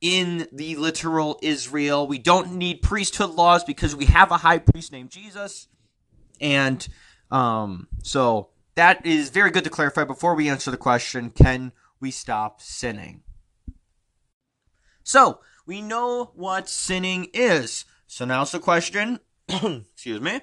in 0.00 0.48
the 0.52 0.76
literal 0.76 1.38
Israel. 1.42 2.06
We 2.06 2.18
don't 2.18 2.54
need 2.54 2.82
priesthood 2.82 3.30
laws 3.30 3.62
because 3.62 3.94
we 3.94 4.06
have 4.06 4.30
a 4.30 4.38
high 4.38 4.58
priest 4.58 4.90
named 4.90 5.10
Jesus. 5.10 5.68
And 6.42 6.86
um, 7.30 7.88
so 8.02 8.50
that 8.74 9.06
is 9.06 9.30
very 9.30 9.50
good 9.50 9.64
to 9.64 9.70
clarify 9.70 10.04
before 10.04 10.34
we 10.34 10.50
answer 10.50 10.70
the 10.70 10.76
question 10.76 11.30
can 11.30 11.72
we 12.00 12.10
stop 12.10 12.60
sinning? 12.60 13.22
So, 15.04 15.40
we 15.66 15.80
know 15.80 16.32
what 16.34 16.68
sinning 16.68 17.28
is. 17.32 17.84
So 18.06 18.24
now's 18.24 18.52
the 18.52 18.58
question, 18.58 19.20
excuse 19.48 20.20
me, 20.20 20.40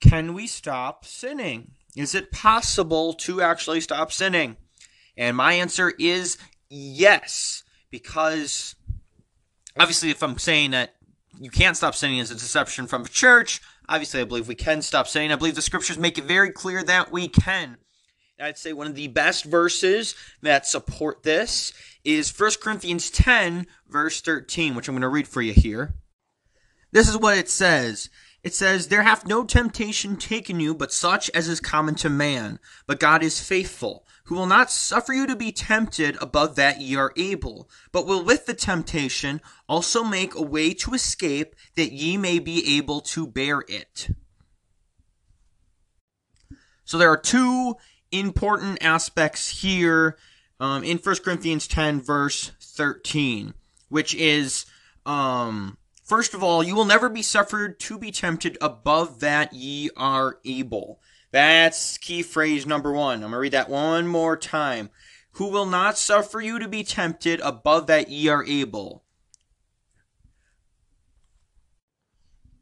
can 0.00 0.34
we 0.34 0.46
stop 0.46 1.04
sinning? 1.04 1.72
Is 1.96 2.14
it 2.14 2.30
possible 2.30 3.14
to 3.14 3.40
actually 3.40 3.80
stop 3.80 4.12
sinning? 4.12 4.56
And 5.16 5.36
my 5.36 5.54
answer 5.54 5.94
is 5.98 6.36
yes, 6.68 7.64
because 7.90 8.74
obviously, 9.78 10.10
if 10.10 10.22
I'm 10.22 10.38
saying 10.38 10.72
that 10.72 10.94
you 11.40 11.50
can't 11.50 11.76
stop 11.76 11.94
sinning 11.94 12.20
as 12.20 12.30
a 12.30 12.34
deception 12.34 12.86
from 12.86 13.04
the 13.04 13.08
church, 13.08 13.62
obviously, 13.88 14.20
I 14.20 14.24
believe 14.24 14.48
we 14.48 14.54
can 14.54 14.82
stop 14.82 15.08
sinning. 15.08 15.32
I 15.32 15.36
believe 15.36 15.54
the 15.54 15.62
scriptures 15.62 15.98
make 15.98 16.18
it 16.18 16.24
very 16.24 16.50
clear 16.50 16.82
that 16.82 17.12
we 17.12 17.28
can. 17.28 17.78
I'd 18.38 18.58
say 18.58 18.72
one 18.72 18.86
of 18.86 18.94
the 18.94 19.08
best 19.08 19.44
verses 19.44 20.14
that 20.42 20.66
support 20.66 21.22
this 21.22 21.72
is 22.04 22.38
1 22.38 22.50
Corinthians 22.62 23.10
10, 23.10 23.66
verse 23.88 24.20
13, 24.20 24.74
which 24.74 24.88
I'm 24.88 24.94
going 24.94 25.02
to 25.02 25.08
read 25.08 25.26
for 25.26 25.40
you 25.40 25.54
here. 25.54 25.94
This 26.92 27.08
is 27.08 27.16
what 27.16 27.38
it 27.38 27.48
says. 27.48 28.10
It 28.46 28.54
says, 28.54 28.86
There 28.86 29.02
hath 29.02 29.26
no 29.26 29.42
temptation 29.42 30.16
taken 30.16 30.60
you 30.60 30.72
but 30.72 30.92
such 30.92 31.28
as 31.30 31.48
is 31.48 31.58
common 31.58 31.96
to 31.96 32.08
man. 32.08 32.60
But 32.86 33.00
God 33.00 33.24
is 33.24 33.40
faithful, 33.40 34.06
who 34.26 34.36
will 34.36 34.46
not 34.46 34.70
suffer 34.70 35.12
you 35.12 35.26
to 35.26 35.34
be 35.34 35.50
tempted 35.50 36.16
above 36.22 36.54
that 36.54 36.80
ye 36.80 36.94
are 36.94 37.12
able, 37.16 37.68
but 37.90 38.06
will 38.06 38.22
with 38.22 38.46
the 38.46 38.54
temptation 38.54 39.40
also 39.68 40.04
make 40.04 40.36
a 40.36 40.42
way 40.42 40.72
to 40.74 40.94
escape 40.94 41.56
that 41.74 41.90
ye 41.90 42.16
may 42.16 42.38
be 42.38 42.76
able 42.78 43.00
to 43.00 43.26
bear 43.26 43.64
it. 43.66 44.10
So 46.84 46.98
there 46.98 47.10
are 47.10 47.16
two 47.16 47.74
important 48.12 48.78
aspects 48.80 49.60
here 49.62 50.16
um, 50.60 50.84
in 50.84 50.98
1 50.98 51.16
Corinthians 51.24 51.66
10, 51.66 52.00
verse 52.00 52.52
13, 52.60 53.54
which 53.88 54.14
is, 54.14 54.66
um, 55.04 55.78
first 56.06 56.32
of 56.32 56.42
all, 56.42 56.62
you 56.62 56.74
will 56.74 56.86
never 56.86 57.10
be 57.10 57.20
suffered 57.20 57.78
to 57.80 57.98
be 57.98 58.10
tempted 58.10 58.56
above 58.62 59.20
that 59.20 59.52
ye 59.52 59.90
are 59.96 60.38
able. 60.46 61.00
That's 61.32 61.98
key 61.98 62.22
phrase 62.22 62.64
number 62.64 62.92
one. 62.92 63.16
I'm 63.16 63.20
going 63.20 63.32
to 63.32 63.38
read 63.38 63.52
that 63.52 63.68
one 63.68 64.06
more 64.06 64.36
time. 64.36 64.88
Who 65.32 65.48
will 65.48 65.66
not 65.66 65.98
suffer 65.98 66.40
you 66.40 66.58
to 66.58 66.68
be 66.68 66.82
tempted 66.82 67.40
above 67.40 67.88
that 67.88 68.08
ye 68.08 68.28
are 68.28 68.44
able. 68.46 69.04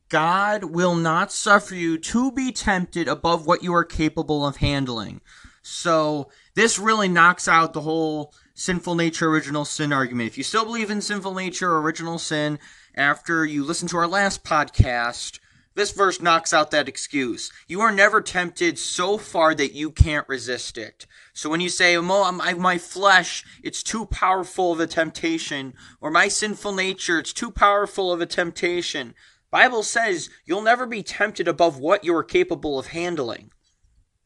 God 0.08 0.64
will 0.64 0.94
not 0.94 1.32
suffer 1.32 1.74
you 1.74 1.98
to 1.98 2.32
be 2.32 2.52
tempted 2.52 3.08
above 3.08 3.46
what 3.46 3.62
you 3.62 3.74
are 3.74 3.84
capable 3.84 4.46
of 4.46 4.56
handling. 4.56 5.20
So, 5.62 6.30
this 6.54 6.78
really 6.78 7.08
knocks 7.08 7.48
out 7.48 7.72
the 7.72 7.80
whole 7.80 8.34
sinful 8.54 8.94
nature, 8.94 9.28
original 9.28 9.64
sin 9.64 9.92
argument. 9.92 10.28
If 10.28 10.38
you 10.38 10.44
still 10.44 10.64
believe 10.64 10.90
in 10.90 11.00
sinful 11.00 11.34
nature, 11.34 11.78
original 11.78 12.18
sin, 12.18 12.58
after 12.96 13.44
you 13.44 13.64
listen 13.64 13.88
to 13.88 13.96
our 13.96 14.06
last 14.06 14.44
podcast, 14.44 15.40
this 15.74 15.90
verse 15.90 16.20
knocks 16.20 16.52
out 16.54 16.70
that 16.70 16.88
excuse. 16.88 17.50
You 17.66 17.80
are 17.80 17.90
never 17.90 18.20
tempted 18.20 18.78
so 18.78 19.18
far 19.18 19.54
that 19.54 19.72
you 19.72 19.90
can't 19.90 20.28
resist 20.28 20.78
it. 20.78 21.06
So 21.32 21.50
when 21.50 21.60
you 21.60 21.68
say, 21.68 21.96
my, 21.96 22.54
my 22.54 22.78
flesh, 22.78 23.44
it's 23.62 23.82
too 23.82 24.06
powerful 24.06 24.72
of 24.72 24.80
a 24.80 24.86
temptation, 24.86 25.74
or 26.00 26.10
my 26.10 26.28
sinful 26.28 26.72
nature, 26.72 27.18
it's 27.18 27.32
too 27.32 27.50
powerful 27.50 28.12
of 28.12 28.20
a 28.20 28.26
temptation, 28.26 29.14
Bible 29.54 29.84
says 29.84 30.30
you'll 30.44 30.62
never 30.62 30.84
be 30.84 31.04
tempted 31.04 31.46
above 31.46 31.78
what 31.78 32.02
you 32.02 32.12
are 32.16 32.24
capable 32.24 32.76
of 32.76 32.88
handling. 32.88 33.52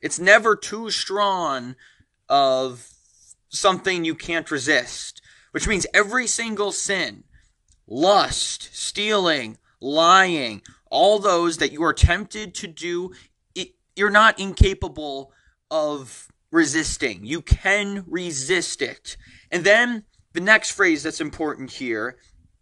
It's 0.01 0.19
never 0.19 0.57
too 0.57 0.91
strong 0.91 1.77
of 2.31 2.89
something 3.51 4.07
you 4.07 4.15
can't 4.15 4.51
resist, 4.51 5.21
which 5.51 5.69
means 5.69 5.87
every 5.93 6.27
single 6.27 6.73
sin, 6.73 7.25
lust, 7.89 8.69
stealing, 8.73 9.59
lying, 9.81 10.63
all 10.91 11.19
those 11.19 11.57
that 11.59 11.73
you 11.73 11.83
are 11.83 11.93
tempted 11.93 12.55
to 12.55 12.67
do, 12.67 13.13
it, 13.55 13.73
you're 13.97 14.11
not 14.11 14.39
incapable 14.39 15.33
of 15.71 16.29
resisting. 16.51 17.25
You 17.25 17.43
can 17.43 18.05
resist 18.07 18.83
it. 18.83 19.17
And 19.51 19.65
then 19.65 20.05
the 20.33 20.41
next 20.41 20.73
phrase 20.73 21.03
that's 21.03 21.21
important 21.21 21.73
here, 21.73 22.17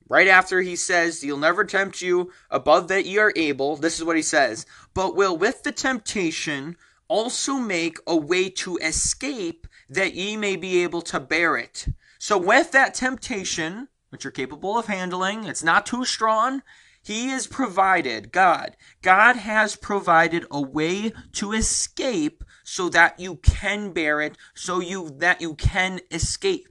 right 0.08 0.28
after 0.28 0.60
he 0.60 0.76
says, 0.76 1.20
He'll 1.20 1.36
never 1.36 1.64
tempt 1.64 2.00
you 2.02 2.32
above 2.50 2.88
that 2.88 3.06
ye 3.06 3.18
are 3.18 3.32
able, 3.36 3.76
this 3.76 3.98
is 3.98 4.04
what 4.04 4.16
he 4.16 4.22
says, 4.22 4.66
but 4.94 5.16
will 5.16 5.36
with 5.36 5.62
the 5.62 5.72
temptation 5.72 6.76
also 7.08 7.54
make 7.54 7.98
a 8.06 8.16
way 8.16 8.48
to 8.48 8.76
escape 8.78 9.66
that 9.88 10.14
ye 10.14 10.36
may 10.36 10.56
be 10.56 10.82
able 10.82 11.02
to 11.02 11.20
bear 11.20 11.56
it. 11.56 11.86
So 12.18 12.36
with 12.36 12.72
that 12.72 12.94
temptation, 12.94 13.88
which 14.16 14.24
you're 14.24 14.30
capable 14.30 14.78
of 14.78 14.86
handling, 14.86 15.44
it's 15.44 15.62
not 15.62 15.84
too 15.84 16.02
strong, 16.02 16.62
he 17.02 17.28
is 17.28 17.46
provided, 17.46 18.32
God, 18.32 18.74
God 19.02 19.36
has 19.36 19.76
provided 19.76 20.46
a 20.50 20.58
way 20.58 21.12
to 21.32 21.52
escape 21.52 22.42
so 22.64 22.88
that 22.88 23.20
you 23.20 23.36
can 23.36 23.92
bear 23.92 24.22
it, 24.22 24.38
so 24.54 24.80
you 24.80 25.10
that 25.18 25.42
you 25.42 25.54
can 25.54 26.00
escape. 26.10 26.66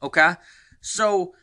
Okay? 0.00 0.34
So 0.80 1.34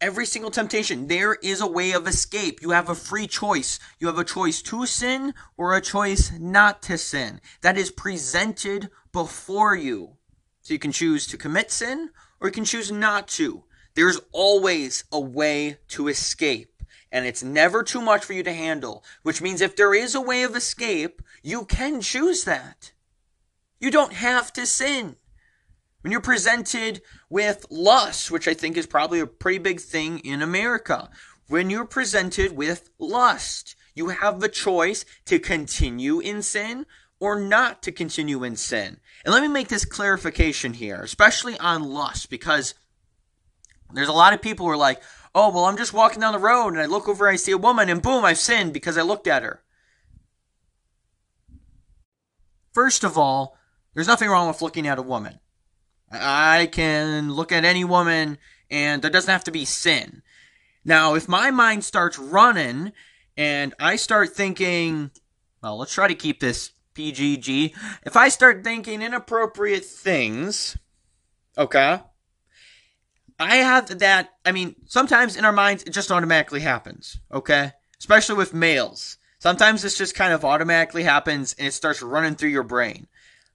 every 0.00 0.24
single 0.24 0.50
temptation, 0.50 1.08
there 1.08 1.34
is 1.34 1.60
a 1.60 1.66
way 1.66 1.92
of 1.92 2.06
escape. 2.06 2.62
You 2.62 2.70
have 2.70 2.88
a 2.88 2.94
free 2.94 3.26
choice. 3.26 3.78
You 4.00 4.06
have 4.06 4.18
a 4.18 4.24
choice 4.24 4.62
to 4.62 4.86
sin 4.86 5.34
or 5.58 5.76
a 5.76 5.82
choice 5.82 6.32
not 6.40 6.80
to 6.84 6.96
sin. 6.96 7.42
That 7.60 7.76
is 7.76 7.90
presented 7.90 8.88
before 9.12 9.76
you. 9.76 10.16
So 10.62 10.72
you 10.72 10.78
can 10.78 10.92
choose 10.92 11.26
to 11.26 11.36
commit 11.36 11.70
sin 11.70 12.08
or 12.40 12.48
you 12.48 12.52
can 12.52 12.64
choose 12.64 12.90
not 12.90 13.28
to. 13.28 13.64
There's 13.94 14.20
always 14.32 15.04
a 15.10 15.20
way 15.20 15.78
to 15.88 16.08
escape, 16.08 16.82
and 17.10 17.26
it's 17.26 17.42
never 17.42 17.82
too 17.82 18.00
much 18.00 18.24
for 18.24 18.32
you 18.32 18.42
to 18.42 18.52
handle, 18.52 19.04
which 19.22 19.42
means 19.42 19.60
if 19.60 19.74
there 19.74 19.94
is 19.94 20.14
a 20.14 20.20
way 20.20 20.42
of 20.42 20.54
escape, 20.54 21.22
you 21.42 21.64
can 21.64 22.00
choose 22.00 22.44
that. 22.44 22.92
You 23.80 23.90
don't 23.90 24.12
have 24.12 24.52
to 24.54 24.66
sin. 24.66 25.16
When 26.02 26.12
you're 26.12 26.20
presented 26.20 27.02
with 27.28 27.66
lust, 27.70 28.30
which 28.30 28.46
I 28.46 28.54
think 28.54 28.76
is 28.76 28.86
probably 28.86 29.20
a 29.20 29.26
pretty 29.26 29.58
big 29.58 29.80
thing 29.80 30.20
in 30.20 30.42
America, 30.42 31.10
when 31.48 31.70
you're 31.70 31.84
presented 31.84 32.56
with 32.56 32.90
lust, 32.98 33.74
you 33.94 34.10
have 34.10 34.38
the 34.38 34.48
choice 34.48 35.04
to 35.24 35.40
continue 35.40 36.20
in 36.20 36.42
sin 36.42 36.86
or 37.20 37.40
not 37.40 37.82
to 37.82 37.92
continue 37.92 38.44
in 38.44 38.56
sin. 38.56 39.00
And 39.24 39.34
let 39.34 39.42
me 39.42 39.48
make 39.48 39.68
this 39.68 39.84
clarification 39.84 40.74
here, 40.74 41.00
especially 41.02 41.58
on 41.58 41.82
lust, 41.82 42.30
because 42.30 42.74
there's 43.92 44.08
a 44.08 44.12
lot 44.12 44.32
of 44.32 44.42
people 44.42 44.66
who 44.66 44.72
are 44.72 44.76
like, 44.76 45.02
oh, 45.34 45.50
well, 45.50 45.64
I'm 45.64 45.76
just 45.76 45.92
walking 45.92 46.20
down 46.20 46.32
the 46.32 46.38
road 46.38 46.68
and 46.68 46.80
I 46.80 46.86
look 46.86 47.08
over, 47.08 47.26
and 47.26 47.34
I 47.34 47.36
see 47.36 47.52
a 47.52 47.58
woman, 47.58 47.88
and 47.88 48.02
boom, 48.02 48.24
I've 48.24 48.38
sinned 48.38 48.72
because 48.72 48.96
I 48.96 49.02
looked 49.02 49.26
at 49.26 49.42
her. 49.42 49.62
First 52.72 53.02
of 53.02 53.18
all, 53.18 53.56
there's 53.94 54.06
nothing 54.06 54.28
wrong 54.28 54.46
with 54.46 54.62
looking 54.62 54.86
at 54.86 54.98
a 54.98 55.02
woman. 55.02 55.40
I 56.10 56.68
can 56.70 57.32
look 57.32 57.52
at 57.52 57.64
any 57.64 57.84
woman 57.84 58.38
and 58.70 59.02
there 59.02 59.10
doesn't 59.10 59.32
have 59.32 59.44
to 59.44 59.50
be 59.50 59.64
sin. 59.64 60.22
Now, 60.84 61.14
if 61.14 61.28
my 61.28 61.50
mind 61.50 61.84
starts 61.84 62.18
running 62.18 62.92
and 63.36 63.74
I 63.78 63.96
start 63.96 64.30
thinking, 64.30 65.10
well, 65.62 65.78
let's 65.78 65.92
try 65.92 66.08
to 66.08 66.14
keep 66.14 66.40
this 66.40 66.70
PGG. 66.98 67.74
If 68.02 68.16
I 68.16 68.28
start 68.28 68.64
thinking 68.64 69.02
inappropriate 69.02 69.84
things, 69.84 70.76
okay, 71.56 72.00
I 73.38 73.56
have 73.56 74.00
that. 74.00 74.30
I 74.44 74.50
mean, 74.50 74.74
sometimes 74.86 75.36
in 75.36 75.44
our 75.44 75.52
minds, 75.52 75.84
it 75.84 75.90
just 75.90 76.10
automatically 76.10 76.60
happens, 76.60 77.20
okay? 77.32 77.72
Especially 78.00 78.34
with 78.34 78.52
males. 78.52 79.16
Sometimes 79.38 79.82
this 79.82 79.96
just 79.96 80.16
kind 80.16 80.32
of 80.32 80.44
automatically 80.44 81.04
happens 81.04 81.54
and 81.56 81.68
it 81.68 81.72
starts 81.72 82.02
running 82.02 82.34
through 82.34 82.48
your 82.48 82.64
brain. 82.64 83.06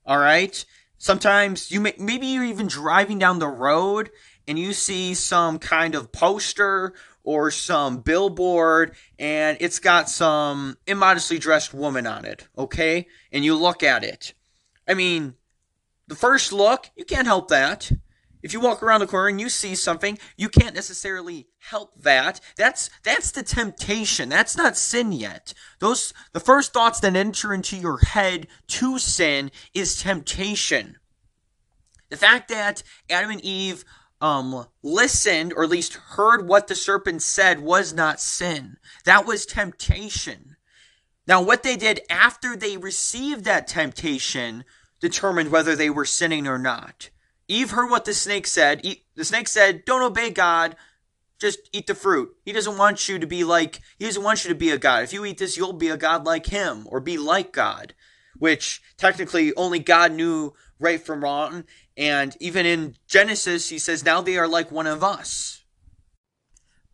All 0.06 0.18
right? 0.18 0.64
Sometimes 0.96 1.70
you 1.70 1.80
may, 1.80 1.94
maybe 1.98 2.26
you're 2.28 2.44
even 2.44 2.66
driving 2.66 3.18
down 3.18 3.38
the 3.38 3.48
road 3.48 4.10
and 4.48 4.58
you 4.58 4.72
see 4.72 5.12
some 5.12 5.58
kind 5.58 5.94
of 5.94 6.12
poster 6.12 6.94
or 7.24 7.50
some 7.50 7.98
billboard 7.98 8.94
and 9.18 9.56
it's 9.60 9.78
got 9.78 10.08
some 10.08 10.76
immodestly 10.86 11.38
dressed 11.38 11.74
woman 11.74 12.06
on 12.06 12.24
it, 12.24 12.46
okay? 12.56 13.06
And 13.32 13.44
you 13.44 13.56
look 13.56 13.82
at 13.82 14.04
it. 14.04 14.34
I 14.86 14.94
mean, 14.94 15.34
the 16.06 16.14
first 16.14 16.52
look, 16.52 16.90
you 16.96 17.04
can't 17.04 17.26
help 17.26 17.48
that. 17.48 17.90
If 18.42 18.52
you 18.52 18.60
walk 18.60 18.82
around 18.82 19.00
the 19.00 19.06
corner 19.06 19.28
and 19.28 19.40
you 19.40 19.48
see 19.48 19.74
something, 19.74 20.18
you 20.36 20.50
can't 20.50 20.74
necessarily 20.74 21.48
help 21.60 22.02
that. 22.02 22.40
That's 22.58 22.90
that's 23.02 23.30
the 23.30 23.42
temptation. 23.42 24.28
That's 24.28 24.54
not 24.54 24.76
sin 24.76 25.12
yet. 25.12 25.54
Those 25.78 26.12
the 26.34 26.40
first 26.40 26.74
thoughts 26.74 27.00
that 27.00 27.16
enter 27.16 27.54
into 27.54 27.74
your 27.74 27.96
head 27.98 28.46
to 28.66 28.98
sin 28.98 29.50
is 29.72 30.02
temptation. 30.02 30.98
The 32.10 32.18
fact 32.18 32.50
that 32.50 32.82
Adam 33.08 33.30
and 33.30 33.40
Eve 33.40 33.82
um, 34.20 34.66
listened 34.82 35.52
or 35.52 35.64
at 35.64 35.70
least 35.70 35.94
heard 35.94 36.48
what 36.48 36.68
the 36.68 36.74
serpent 36.74 37.22
said 37.22 37.60
was 37.60 37.92
not 37.92 38.20
sin. 38.20 38.76
That 39.04 39.26
was 39.26 39.46
temptation. 39.46 40.56
Now, 41.26 41.42
what 41.42 41.62
they 41.62 41.76
did 41.76 42.00
after 42.10 42.56
they 42.56 42.76
received 42.76 43.44
that 43.44 43.66
temptation 43.66 44.64
determined 45.00 45.50
whether 45.50 45.74
they 45.74 45.90
were 45.90 46.04
sinning 46.04 46.46
or 46.46 46.58
not. 46.58 47.10
Eve 47.48 47.72
heard 47.72 47.90
what 47.90 48.04
the 48.04 48.14
snake 48.14 48.46
said. 48.46 48.82
The 49.14 49.24
snake 49.24 49.48
said, 49.48 49.84
Don't 49.84 50.02
obey 50.02 50.30
God, 50.30 50.76
just 51.38 51.68
eat 51.72 51.86
the 51.86 51.94
fruit. 51.94 52.34
He 52.44 52.52
doesn't 52.52 52.78
want 52.78 53.08
you 53.08 53.18
to 53.18 53.26
be 53.26 53.44
like, 53.44 53.80
he 53.98 54.06
doesn't 54.06 54.22
want 54.22 54.44
you 54.44 54.48
to 54.48 54.54
be 54.54 54.70
a 54.70 54.78
God. 54.78 55.02
If 55.02 55.12
you 55.12 55.24
eat 55.24 55.38
this, 55.38 55.56
you'll 55.56 55.72
be 55.72 55.88
a 55.88 55.96
God 55.96 56.24
like 56.24 56.46
him 56.46 56.86
or 56.90 57.00
be 57.00 57.18
like 57.18 57.52
God, 57.52 57.94
which 58.38 58.82
technically 58.96 59.54
only 59.54 59.78
God 59.78 60.12
knew 60.12 60.54
right 60.78 61.00
from 61.00 61.22
wrong. 61.22 61.64
And 61.96 62.36
even 62.40 62.66
in 62.66 62.96
Genesis, 63.06 63.68
he 63.68 63.78
says, 63.78 64.04
Now 64.04 64.20
they 64.20 64.36
are 64.36 64.48
like 64.48 64.70
one 64.70 64.86
of 64.86 65.04
us. 65.04 65.62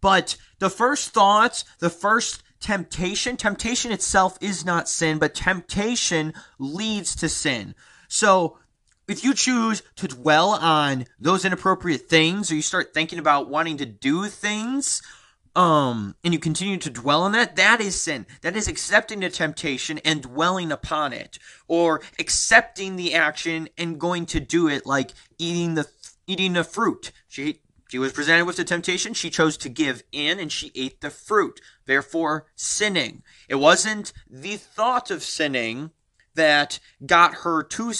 But 0.00 0.36
the 0.58 0.70
first 0.70 1.10
thoughts, 1.10 1.64
the 1.78 1.90
first 1.90 2.42
temptation, 2.60 3.36
temptation 3.36 3.92
itself 3.92 4.36
is 4.40 4.64
not 4.64 4.88
sin, 4.88 5.18
but 5.18 5.34
temptation 5.34 6.34
leads 6.58 7.16
to 7.16 7.28
sin. 7.28 7.74
So 8.08 8.58
if 9.08 9.24
you 9.24 9.34
choose 9.34 9.82
to 9.96 10.08
dwell 10.08 10.50
on 10.50 11.06
those 11.18 11.44
inappropriate 11.44 12.08
things 12.08 12.50
or 12.50 12.54
you 12.54 12.62
start 12.62 12.94
thinking 12.94 13.18
about 13.18 13.48
wanting 13.48 13.78
to 13.78 13.86
do 13.86 14.26
things 14.26 15.02
um 15.56 16.14
and 16.22 16.32
you 16.32 16.38
continue 16.38 16.78
to 16.78 16.90
dwell 16.90 17.22
on 17.22 17.32
that 17.32 17.56
that 17.56 17.80
is 17.80 18.00
sin. 18.00 18.26
That 18.42 18.56
is 18.56 18.68
accepting 18.68 19.20
the 19.20 19.30
temptation 19.30 19.98
and 20.04 20.22
dwelling 20.22 20.70
upon 20.70 21.12
it 21.12 21.38
or 21.66 22.02
accepting 22.18 22.96
the 22.96 23.14
action 23.14 23.68
and 23.76 23.98
going 23.98 24.26
to 24.26 24.40
do 24.40 24.68
it 24.68 24.86
like 24.86 25.12
eating 25.38 25.74
the 25.74 25.88
eating 26.26 26.52
the 26.52 26.64
fruit. 26.64 27.12
She 27.28 27.60
she 27.88 27.98
was 27.98 28.12
presented 28.12 28.44
with 28.44 28.56
the 28.56 28.64
temptation. 28.64 29.14
She 29.14 29.30
chose 29.30 29.56
to 29.58 29.68
give 29.68 30.04
in 30.12 30.38
and 30.38 30.52
she 30.52 30.70
ate 30.76 31.00
the 31.00 31.10
fruit 31.10 31.60
therefore 31.86 32.46
sinning. 32.54 33.22
It 33.48 33.56
wasn't 33.56 34.12
the 34.30 34.56
thought 34.56 35.10
of 35.10 35.24
sinning 35.24 35.90
that 36.34 36.78
got 37.04 37.36
her 37.42 37.64
to 37.64 37.92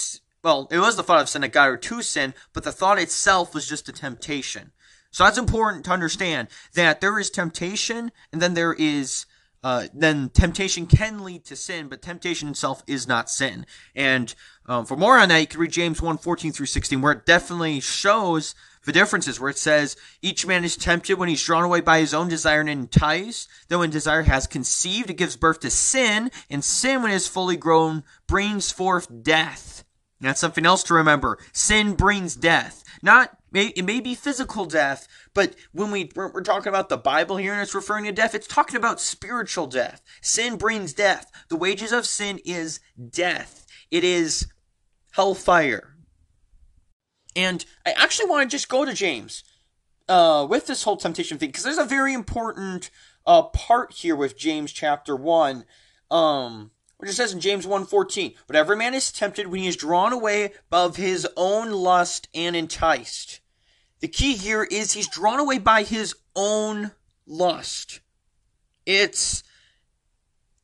well, 0.43 0.67
it 0.71 0.79
was 0.79 0.95
the 0.95 1.03
thought 1.03 1.21
of 1.21 1.29
sin 1.29 1.41
that 1.41 1.51
got 1.51 1.67
her 1.67 1.77
to 1.77 2.01
sin, 2.01 2.33
but 2.53 2.63
the 2.63 2.71
thought 2.71 2.97
itself 2.97 3.53
was 3.53 3.67
just 3.67 3.89
a 3.89 3.91
temptation. 3.91 4.71
So 5.11 5.23
that's 5.25 5.37
important 5.37 5.85
to 5.85 5.91
understand 5.91 6.47
that 6.73 7.01
there 7.01 7.19
is 7.19 7.29
temptation, 7.29 8.11
and 8.31 8.41
then 8.41 8.53
there 8.53 8.73
is 8.73 9.25
uh, 9.63 9.87
then 9.93 10.29
temptation 10.29 10.87
can 10.87 11.23
lead 11.23 11.45
to 11.45 11.55
sin, 11.55 11.87
but 11.87 12.01
temptation 12.01 12.49
itself 12.49 12.81
is 12.87 13.07
not 13.07 13.29
sin. 13.29 13.65
And 13.95 14.33
um, 14.65 14.85
for 14.85 14.97
more 14.97 15.17
on 15.17 15.29
that, 15.29 15.39
you 15.39 15.47
can 15.47 15.59
read 15.59 15.71
James 15.71 16.01
1 16.01 16.17
14 16.17 16.51
through 16.51 16.65
16, 16.65 17.01
where 17.01 17.11
it 17.11 17.25
definitely 17.25 17.79
shows 17.79 18.55
the 18.85 18.91
differences, 18.91 19.39
where 19.39 19.51
it 19.51 19.59
says, 19.59 19.95
Each 20.21 20.47
man 20.47 20.63
is 20.63 20.75
tempted 20.75 21.19
when 21.19 21.29
he's 21.29 21.43
drawn 21.43 21.63
away 21.63 21.81
by 21.81 21.99
his 21.99 22.13
own 22.13 22.27
desire 22.27 22.61
and 22.61 22.69
enticed. 22.69 23.49
Then 23.67 23.79
when 23.79 23.91
desire 23.91 24.23
has 24.23 24.47
conceived, 24.47 25.11
it 25.11 25.17
gives 25.17 25.35
birth 25.35 25.59
to 25.59 25.69
sin, 25.69 26.31
and 26.49 26.63
sin, 26.63 27.03
when 27.03 27.11
it 27.11 27.15
is 27.15 27.27
fully 27.27 27.57
grown, 27.57 28.03
brings 28.27 28.71
forth 28.71 29.23
death. 29.23 29.83
That's 30.21 30.39
something 30.39 30.65
else 30.65 30.83
to 30.83 30.93
remember. 30.93 31.39
Sin 31.51 31.95
brings 31.95 32.35
death. 32.35 32.83
Not 33.01 33.37
it 33.53 33.83
may 33.83 33.99
be 33.99 34.15
physical 34.15 34.65
death, 34.65 35.07
but 35.33 35.55
when 35.73 35.91
we 35.91 36.09
we're 36.15 36.41
talking 36.41 36.69
about 36.69 36.87
the 36.87 36.97
Bible 36.97 37.37
here 37.37 37.51
and 37.51 37.61
it's 37.61 37.75
referring 37.75 38.05
to 38.05 38.11
death, 38.11 38.33
it's 38.33 38.47
talking 38.47 38.77
about 38.77 39.01
spiritual 39.01 39.67
death. 39.67 40.01
Sin 40.21 40.57
brings 40.57 40.93
death. 40.93 41.29
The 41.49 41.57
wages 41.57 41.91
of 41.91 42.05
sin 42.05 42.39
is 42.45 42.79
death. 43.09 43.65
It 43.89 44.03
is 44.03 44.47
hellfire. 45.11 45.97
And 47.35 47.65
I 47.85 47.91
actually 47.91 48.29
want 48.29 48.49
to 48.49 48.55
just 48.55 48.69
go 48.69 48.85
to 48.85 48.93
James 48.93 49.43
uh, 50.07 50.45
with 50.49 50.67
this 50.67 50.83
whole 50.83 50.97
temptation 50.97 51.37
thing 51.37 51.49
because 51.49 51.63
there's 51.63 51.77
a 51.77 51.85
very 51.85 52.13
important 52.13 52.89
uh, 53.25 53.43
part 53.43 53.93
here 53.93 54.15
with 54.15 54.37
James 54.37 54.71
chapter 54.71 55.15
one. 55.15 55.65
Um, 56.09 56.71
which 57.01 57.09
it 57.09 57.13
says 57.13 57.33
in 57.33 57.39
James 57.39 57.65
1:14, 57.65 58.35
"But 58.45 58.55
every 58.55 58.75
man 58.75 58.93
is 58.93 59.11
tempted 59.11 59.47
when 59.47 59.61
he 59.61 59.67
is 59.67 59.75
drawn 59.75 60.13
away 60.13 60.53
of 60.71 60.97
his 60.97 61.27
own 61.35 61.71
lust 61.71 62.27
and 62.31 62.55
enticed." 62.55 63.39
The 64.01 64.07
key 64.07 64.35
here 64.35 64.65
is 64.65 64.93
he's 64.93 65.07
drawn 65.07 65.39
away 65.39 65.57
by 65.57 65.81
his 65.81 66.13
own 66.35 66.91
lust. 67.25 68.01
It's 68.85 69.41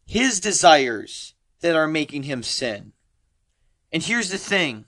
his 0.05 0.39
desires 0.39 1.33
that 1.61 1.75
are 1.75 1.87
making 1.87 2.23
him 2.23 2.43
sin. 2.43 2.93
And 3.91 4.03
here's 4.03 4.29
the 4.29 4.37
thing. 4.37 4.85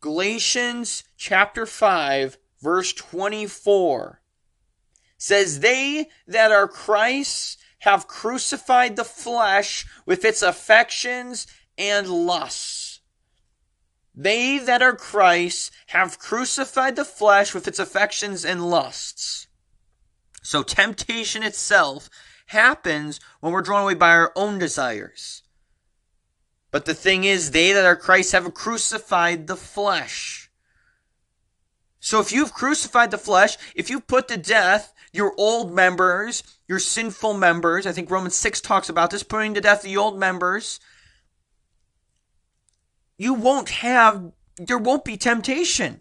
Galatians 0.00 1.04
chapter 1.18 1.66
5 1.66 2.38
verse 2.62 2.94
24 2.94 4.22
says 5.18 5.60
they 5.60 6.08
that 6.26 6.52
are 6.52 6.68
Christ's 6.68 7.58
have 7.84 8.08
crucified 8.08 8.96
the 8.96 9.04
flesh 9.04 9.84
with 10.06 10.24
its 10.24 10.40
affections 10.40 11.46
and 11.76 12.08
lusts. 12.08 13.00
They 14.14 14.56
that 14.56 14.80
are 14.80 14.96
Christ 14.96 15.70
have 15.88 16.18
crucified 16.18 16.96
the 16.96 17.04
flesh 17.04 17.52
with 17.52 17.68
its 17.68 17.78
affections 17.78 18.42
and 18.42 18.70
lusts. 18.70 19.48
So 20.42 20.62
temptation 20.62 21.42
itself 21.42 22.08
happens 22.46 23.20
when 23.40 23.52
we're 23.52 23.60
drawn 23.60 23.82
away 23.82 23.94
by 23.94 24.10
our 24.12 24.32
own 24.34 24.58
desires. 24.58 25.42
But 26.70 26.86
the 26.86 26.94
thing 26.94 27.24
is, 27.24 27.50
they 27.50 27.72
that 27.72 27.84
are 27.84 27.96
Christ 27.96 28.32
have 28.32 28.54
crucified 28.54 29.46
the 29.46 29.56
flesh. 29.56 30.50
So 32.00 32.18
if 32.18 32.32
you've 32.32 32.54
crucified 32.54 33.10
the 33.10 33.18
flesh, 33.18 33.58
if 33.74 33.90
you've 33.90 34.06
put 34.06 34.28
to 34.28 34.38
death 34.38 34.93
your 35.14 35.32
old 35.38 35.72
members, 35.72 36.42
your 36.66 36.80
sinful 36.80 37.34
members. 37.34 37.86
I 37.86 37.92
think 37.92 38.10
Romans 38.10 38.34
6 38.34 38.60
talks 38.60 38.88
about 38.88 39.10
this, 39.10 39.22
putting 39.22 39.54
to 39.54 39.60
death 39.60 39.82
the 39.82 39.96
old 39.96 40.18
members. 40.18 40.80
You 43.16 43.32
won't 43.34 43.68
have, 43.68 44.32
there 44.58 44.76
won't 44.76 45.04
be 45.04 45.16
temptation. 45.16 46.00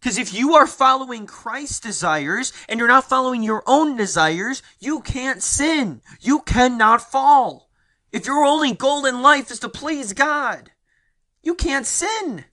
Because 0.00 0.18
if 0.18 0.34
you 0.34 0.54
are 0.54 0.66
following 0.66 1.26
Christ's 1.26 1.80
desires 1.80 2.52
and 2.68 2.78
you're 2.78 2.88
not 2.88 3.08
following 3.08 3.42
your 3.42 3.62
own 3.66 3.96
desires, 3.96 4.62
you 4.80 5.00
can't 5.00 5.42
sin. 5.42 6.02
You 6.20 6.40
cannot 6.40 7.10
fall. 7.10 7.70
If 8.12 8.26
your 8.26 8.44
only 8.44 8.74
goal 8.74 9.06
in 9.06 9.22
life 9.22 9.50
is 9.50 9.60
to 9.60 9.68
please 9.68 10.12
God, 10.12 10.72
you 11.42 11.54
can't 11.54 11.86
sin. 11.86 12.44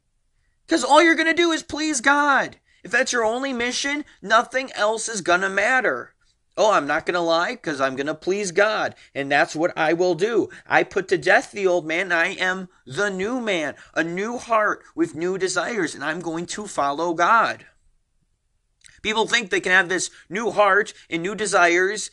Because 0.66 0.84
all 0.84 1.04
you're 1.04 1.16
going 1.16 1.28
to 1.28 1.34
do 1.34 1.52
is 1.52 1.64
please 1.64 2.02
God. 2.02 2.58
If 2.84 2.92
that's 2.92 3.14
your 3.14 3.24
only 3.24 3.54
mission, 3.54 4.06
nothing 4.22 4.72
else 4.74 5.08
is 5.08 5.22
going 5.22 5.42
to 5.42 5.50
matter. 5.50 6.14
Oh, 6.58 6.74
I'm 6.74 6.88
not 6.88 7.06
going 7.06 7.16
to 7.16 7.22
lie 7.22 7.52
because 7.52 7.80
I'm 7.80 7.96
going 7.96 8.08
to 8.08 8.14
please 8.14 8.52
God. 8.52 8.96
And 9.16 9.32
that's 9.32 9.56
what 9.56 9.76
I 9.78 9.94
will 9.94 10.16
do. 10.16 10.50
I 10.68 10.84
put 10.84 11.08
to 11.08 11.18
death 11.18 11.52
the 11.52 11.66
old 11.66 11.86
man. 11.86 12.12
I 12.12 12.34
am 12.36 12.68
the 12.86 13.10
new 13.10 13.40
man, 13.40 13.76
a 13.96 14.04
new 14.04 14.38
heart 14.38 14.84
with 14.94 15.16
new 15.16 15.38
desires, 15.38 15.96
and 15.96 16.04
I'm 16.04 16.20
going 16.20 16.46
to 16.48 16.68
follow 16.68 17.14
God. 17.14 17.66
People 19.02 19.28
think 19.28 19.50
they 19.50 19.62
can 19.62 19.72
have 19.72 19.90
this 19.90 20.12
new 20.30 20.52
heart 20.52 20.94
and 21.10 21.24
new 21.24 21.36
desires, 21.36 22.12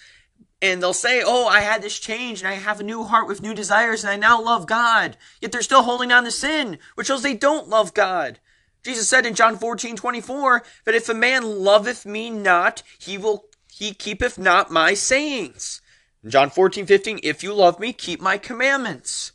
and 0.62 0.82
they'll 0.82 0.94
say, 0.94 1.22
Oh, 1.24 1.46
I 1.46 1.60
had 1.60 1.82
this 1.82 1.98
change 1.98 2.40
and 2.40 2.48
I 2.48 2.54
have 2.54 2.80
a 2.80 2.84
new 2.84 3.04
heart 3.04 3.28
with 3.28 3.42
new 3.42 3.54
desires, 3.54 4.04
and 4.04 4.10
I 4.10 4.16
now 4.16 4.40
love 4.40 4.66
God. 4.66 5.16
Yet 5.40 5.52
they're 5.52 5.62
still 5.62 5.82
holding 5.82 6.12
on 6.12 6.24
to 6.24 6.30
sin, 6.30 6.78
which 6.94 7.08
shows 7.08 7.22
they 7.22 7.34
don't 7.34 7.68
love 7.68 7.92
God. 7.92 8.38
Jesus 8.82 9.08
said 9.08 9.26
in 9.26 9.34
John 9.34 9.56
14, 9.56 9.96
24, 9.96 10.62
that 10.84 10.94
if 10.94 11.08
a 11.08 11.14
man 11.14 11.42
loveth 11.44 12.06
me 12.06 12.30
not, 12.30 12.82
he 12.98 13.18
will 13.18 13.44
he 13.70 13.94
keepeth 13.94 14.38
not 14.38 14.70
my 14.70 14.94
sayings. 14.94 15.80
In 16.24 16.30
John 16.30 16.50
14, 16.50 16.86
15, 16.86 17.20
if 17.22 17.42
you 17.42 17.54
love 17.54 17.78
me, 17.78 17.92
keep 17.92 18.20
my 18.20 18.38
commandments. 18.38 19.32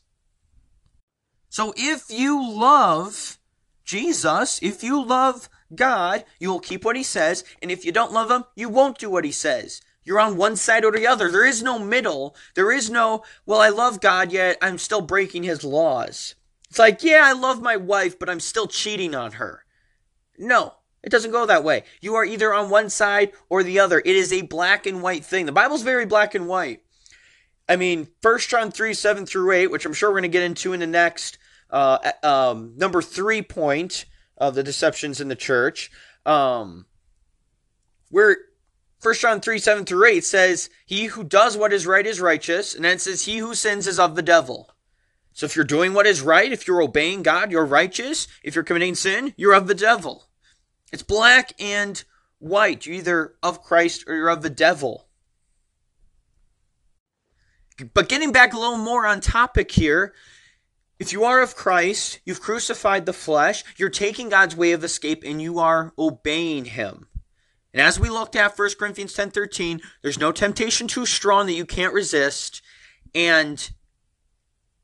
So 1.50 1.74
if 1.78 2.10
you 2.10 2.44
love 2.44 3.38
Jesus, 3.86 4.60
if 4.62 4.84
you 4.84 5.04
love 5.04 5.50
God, 5.74 6.26
you 6.40 6.50
will 6.50 6.60
keep 6.60 6.84
what 6.84 6.96
he 6.96 7.04
says, 7.04 7.44
and 7.62 7.72
if 7.72 7.86
you 7.86 7.92
don't 7.92 8.12
love 8.12 8.30
him, 8.30 8.44
you 8.56 8.70
won't 8.70 8.98
do 8.98 9.10
what 9.10 9.24
he 9.24 9.32
says. 9.32 9.82
You're 10.04 10.20
on 10.20 10.36
one 10.36 10.56
side 10.56 10.84
or 10.84 10.92
the 10.92 11.08
other. 11.08 11.32
There 11.32 11.46
is 11.46 11.64
no 11.64 11.80
middle. 11.80 12.36
There 12.56 12.72
is 12.72 12.90
no, 12.90 13.24
well, 13.46 13.62
I 13.62 13.70
love 13.70 14.02
God, 14.02 14.32
yet 14.32 14.58
I'm 14.62 14.78
still 14.78 15.02
breaking 15.02 15.44
his 15.44 15.64
laws. 15.64 16.36
It's 16.74 16.80
like, 16.80 17.04
yeah, 17.04 17.22
I 17.24 17.34
love 17.34 17.62
my 17.62 17.78
wife, 17.78 18.18
but 18.18 18.32
I'm 18.32 18.40
still 18.40 18.66
cheating 18.66 19.14
on 19.14 19.34
her. 19.34 19.64
No, 20.40 20.74
it 21.04 21.12
doesn't 21.12 21.30
go 21.30 21.46
that 21.46 21.64
way. 21.64 21.84
You 22.02 22.16
are 22.16 22.26
either 22.26 22.52
on 22.52 22.72
one 22.72 22.90
side 22.90 23.32
or 23.48 23.62
the 23.62 23.78
other. 23.78 24.00
It 24.00 24.16
is 24.16 24.34
a 24.34 24.42
black 24.42 24.88
and 24.88 25.04
white 25.04 25.24
thing. 25.24 25.46
The 25.46 25.52
Bible's 25.52 25.84
very 25.84 26.08
black 26.08 26.34
and 26.34 26.48
white. 26.48 26.82
I 27.70 27.76
mean, 27.76 28.08
First 28.24 28.50
John 28.50 28.72
3 28.72 28.96
7 28.96 29.28
through 29.28 29.52
8, 29.52 29.68
which 29.68 29.86
I'm 29.86 29.94
sure 29.94 30.10
we're 30.10 30.22
going 30.22 30.24
to 30.24 30.30
get 30.30 30.42
into 30.42 30.74
in 30.74 30.80
the 30.80 30.88
next 30.88 31.38
uh, 31.70 32.12
um, 32.24 32.74
number 32.76 33.04
three 33.04 33.44
point 33.44 34.06
of 34.36 34.56
the 34.56 34.64
deceptions 34.64 35.22
in 35.22 35.28
the 35.28 35.36
church. 35.36 35.92
Um, 36.26 36.88
where 38.10 38.36
First 39.00 39.22
John 39.22 39.42
3 39.42 39.60
7 39.60 39.86
through 39.86 40.08
8 40.08 40.26
says, 40.26 40.72
He 40.88 41.06
who 41.06 41.24
does 41.24 41.56
what 41.56 41.72
is 41.72 41.86
right 41.86 42.08
is 42.08 42.20
righteous. 42.20 42.74
And 42.74 42.84
then 42.84 42.96
it 42.96 43.02
says, 43.02 43.26
He 43.26 43.38
who 43.38 43.54
sins 43.54 43.86
is 43.86 44.00
of 44.00 44.16
the 44.16 44.24
devil. 44.24 44.73
So 45.34 45.46
if 45.46 45.56
you're 45.56 45.66
doing 45.66 45.94
what 45.94 46.06
is 46.06 46.22
right, 46.22 46.52
if 46.52 46.68
you're 46.68 46.82
obeying 46.82 47.24
God, 47.24 47.52
you're 47.52 47.66
righteous. 47.66 48.28
If 48.44 48.56
you're 48.56 48.64
committing 48.64 48.96
sin, 48.96 49.34
you're 49.36 49.54
of 49.54 49.68
the 49.68 49.76
devil. 49.76 50.28
It's 50.92 51.04
black 51.04 51.54
and 51.60 52.04
white. 52.40 52.86
You're 52.86 52.96
either 52.96 53.34
of 53.42 53.64
Christ 53.64 54.06
or 54.08 54.16
you're 54.16 54.30
of 54.30 54.44
the 54.44 54.50
devil. 54.50 55.08
But 57.94 58.10
getting 58.10 58.32
back 58.32 58.54
a 58.54 58.60
little 58.60 58.78
more 58.78 59.08
on 59.08 59.20
topic 59.20 59.72
here, 59.72 60.14
If 61.00 61.12
you 61.12 61.26
are 61.26 61.42
of 61.42 61.56
Christ, 61.56 62.20
you've 62.24 62.40
crucified 62.40 63.06
the 63.06 63.12
flesh, 63.12 63.64
you're 63.76 63.90
taking 63.90 64.30
God's 64.30 64.56
way 64.56 64.72
of 64.72 64.84
escape, 64.84 65.24
and 65.26 65.42
you 65.42 65.60
are 65.60 65.92
obeying 65.98 66.66
Him. 66.66 67.08
And 67.74 67.82
as 67.82 68.00
we 68.00 68.10
looked 68.10 68.36
at 68.36 68.58
1 68.58 68.70
Corinthians 68.80 69.14
10 69.14 69.32
13, 69.32 69.82
there's 70.02 70.20
no 70.20 70.32
temptation 70.32 70.88
too 70.88 71.06
strong 71.06 71.48
that 71.48 71.54
you 71.54 71.66
can't 71.66 71.94
resist. 71.94 72.62
And 73.14 73.70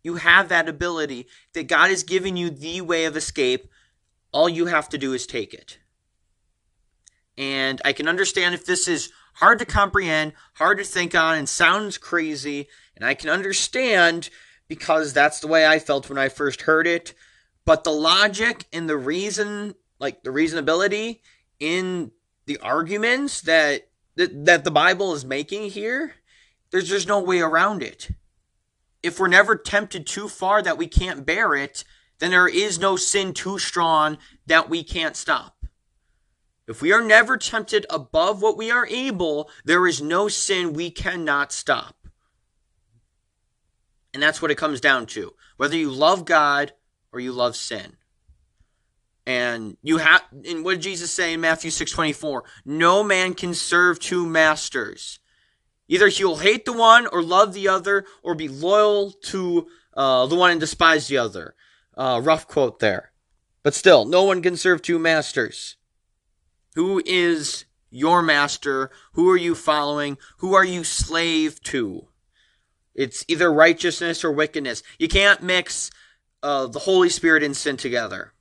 you 0.04 0.16
have 0.16 0.50
that 0.50 0.70
ability 0.70 1.28
that 1.54 1.68
God 1.68 1.90
has 1.90 2.04
given 2.04 2.38
you 2.38 2.50
the 2.50 2.82
way 2.82 3.06
of 3.06 3.18
escape. 3.18 3.70
All 4.32 4.48
you 4.48 4.68
have 4.68 4.90
to 4.90 4.98
do 4.98 5.14
is 5.14 5.26
take 5.26 5.54
it. 5.54 5.80
And 7.38 7.82
I 7.86 7.94
can 7.94 8.08
understand 8.08 8.54
if 8.54 8.66
this 8.66 8.88
is 8.88 9.12
hard 9.36 9.60
to 9.60 9.66
comprehend, 9.66 10.34
hard 10.56 10.78
to 10.78 10.84
think 10.84 11.16
on, 11.16 11.38
and 11.38 11.48
sounds 11.48 11.98
crazy. 11.98 12.68
And 12.96 13.06
I 13.06 13.14
can 13.14 13.30
understand 13.30 14.30
because 14.68 15.14
that's 15.14 15.40
the 15.40 15.48
way 15.48 15.66
I 15.66 15.80
felt 15.80 16.10
when 16.10 16.18
I 16.18 16.30
first 16.30 16.64
heard 16.64 16.86
it. 16.86 17.14
But 17.66 17.84
the 17.84 17.92
logic 17.92 18.66
and 18.74 18.90
the 18.90 18.98
reason, 18.98 19.76
like 20.00 20.24
the 20.24 20.32
reasonability 20.32 21.20
in 21.60 22.12
the 22.46 22.58
arguments 22.58 23.42
that 23.42 23.88
that, 24.16 24.64
the 24.64 24.72
Bible 24.72 25.14
is 25.14 25.24
making 25.24 25.70
here, 25.70 26.16
there's 26.72 26.90
just 26.90 27.08
no 27.08 27.22
way 27.22 27.40
around 27.40 27.82
it. 27.82 28.10
If 29.02 29.20
we're 29.20 29.28
never 29.28 29.56
tempted 29.56 30.06
too 30.06 30.28
far 30.28 30.62
that 30.62 30.78
we 30.78 30.88
can't 30.88 31.26
bear 31.26 31.56
it, 31.56 31.84
then 32.20 32.32
there 32.32 32.48
is 32.48 32.80
no 32.80 32.96
sin 32.96 33.34
too 33.34 33.58
strong 33.58 34.18
that 34.46 34.70
we 34.70 34.84
can't 34.84 35.16
stop. 35.16 35.66
If 36.68 36.82
we 36.82 36.92
are 36.92 37.02
never 37.02 37.36
tempted 37.38 37.86
above 37.90 38.42
what 38.42 38.58
we 38.58 38.70
are 38.70 38.86
able, 38.86 39.50
there 39.66 39.88
is 39.88 40.02
no 40.02 40.28
sin 40.28 40.74
we 40.74 40.92
cannot 40.92 41.52
stop. 41.52 41.96
And 44.14 44.22
that's 44.22 44.42
what 44.42 44.52
it 44.52 44.58
comes 44.58 44.82
down 44.82 45.08
to. 45.08 45.34
Whether 45.58 45.78
you 45.78 45.90
love 45.90 46.26
God 46.26 46.74
or 47.12 47.20
you 47.20 47.32
love 47.32 47.56
sin. 47.56 47.98
And 49.26 49.78
you 49.82 49.98
have 49.98 50.24
and 50.48 50.64
what 50.64 50.74
did 50.74 50.82
Jesus 50.82 51.12
say 51.12 51.34
in 51.34 51.42
Matthew 51.42 51.72
6:24? 51.72 52.44
No 52.66 53.04
man 53.04 53.34
can 53.34 53.54
serve 53.54 54.00
two 54.00 54.26
masters. 54.26 55.20
Either 55.90 56.08
he'll 56.08 56.38
hate 56.38 56.64
the 56.64 56.72
one 56.72 57.08
or 57.08 57.22
love 57.22 57.54
the 57.54 57.68
other, 57.68 58.06
or 58.24 58.36
be 58.36 58.48
loyal 58.48 59.12
to 59.12 59.68
uh, 59.96 60.26
the 60.28 60.36
one 60.36 60.52
and 60.52 60.60
despise 60.60 61.08
the 61.08 61.18
other. 61.18 61.56
Uh, 61.98 62.22
rough 62.24 62.48
quote 62.48 62.80
there. 62.80 63.12
But 63.64 63.74
still, 63.74 64.06
no 64.06 64.24
one 64.24 64.42
can 64.42 64.56
serve 64.56 64.82
two 64.82 65.00
masters. 65.00 65.76
Who 66.76 67.02
is 67.06 67.66
your 67.90 68.22
master? 68.22 68.92
Who 69.14 69.30
are 69.30 69.38
you 69.38 69.56
following? 69.56 70.18
Who 70.38 70.54
are 70.54 70.64
you 70.64 70.84
slave 70.84 71.62
to? 71.64 72.08
It's 72.94 73.26
either 73.28 73.52
righteousness 73.52 74.24
or 74.24 74.32
wickedness. 74.32 74.84
You 75.00 75.08
can't 75.08 75.42
mix 75.42 75.90
uh, 76.44 76.68
the 76.68 76.80
Holy 76.80 77.10
Spirit 77.10 77.44
and 77.44 77.58
sin 77.58 77.78
together. 77.78 78.34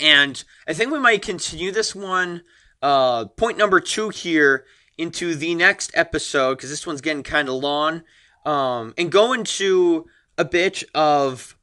And 0.00 0.42
I 0.66 0.72
think 0.72 0.92
we 0.92 0.98
might 1.00 1.22
continue 1.22 1.72
this 1.72 1.94
one, 1.94 2.42
uh, 2.80 3.26
point 3.26 3.58
number 3.58 3.80
two 3.80 4.10
here, 4.10 4.64
into 4.98 5.34
the 5.34 5.54
next 5.54 5.90
episode, 5.94 6.56
because 6.56 6.70
this 6.70 6.86
one's 6.86 7.00
getting 7.00 7.22
kind 7.22 7.48
of 7.48 7.54
long, 7.54 8.02
um, 8.44 8.92
and 8.98 9.10
go 9.10 9.32
into 9.32 10.06
a 10.36 10.44
bit 10.44 10.84
of 10.94 11.56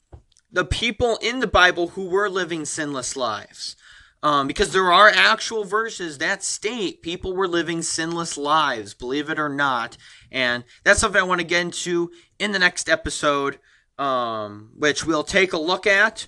the 0.52 0.66
people 0.66 1.20
in 1.22 1.42
the 1.42 1.48
Bible 1.48 1.90
who 1.90 2.08
were 2.08 2.30
living 2.30 2.66
sinless 2.66 3.16
lives. 3.16 3.76
Um, 4.24 4.48
because 4.48 4.74
there 4.74 4.92
are 4.92 5.10
actual 5.10 5.66
verses 5.66 6.18
that 6.18 6.44
state 6.44 7.04
people 7.04 7.36
were 7.36 7.48
living 7.48 7.84
sinless 7.84 8.38
lives, 8.40 8.96
believe 8.96 9.30
it 9.30 9.38
or 9.38 9.50
not. 9.50 9.98
And 10.32 10.64
that's 10.84 11.00
something 11.00 11.22
I 11.22 11.26
want 11.26 11.42
to 11.42 11.46
get 11.46 11.62
into 11.62 12.10
in 12.40 12.52
the 12.52 12.58
next 12.58 12.90
episode, 12.90 13.60
um, 14.00 14.72
which 14.76 15.06
we'll 15.06 15.24
take 15.24 15.54
a 15.54 15.60
look 15.60 15.86
at. 15.86 16.26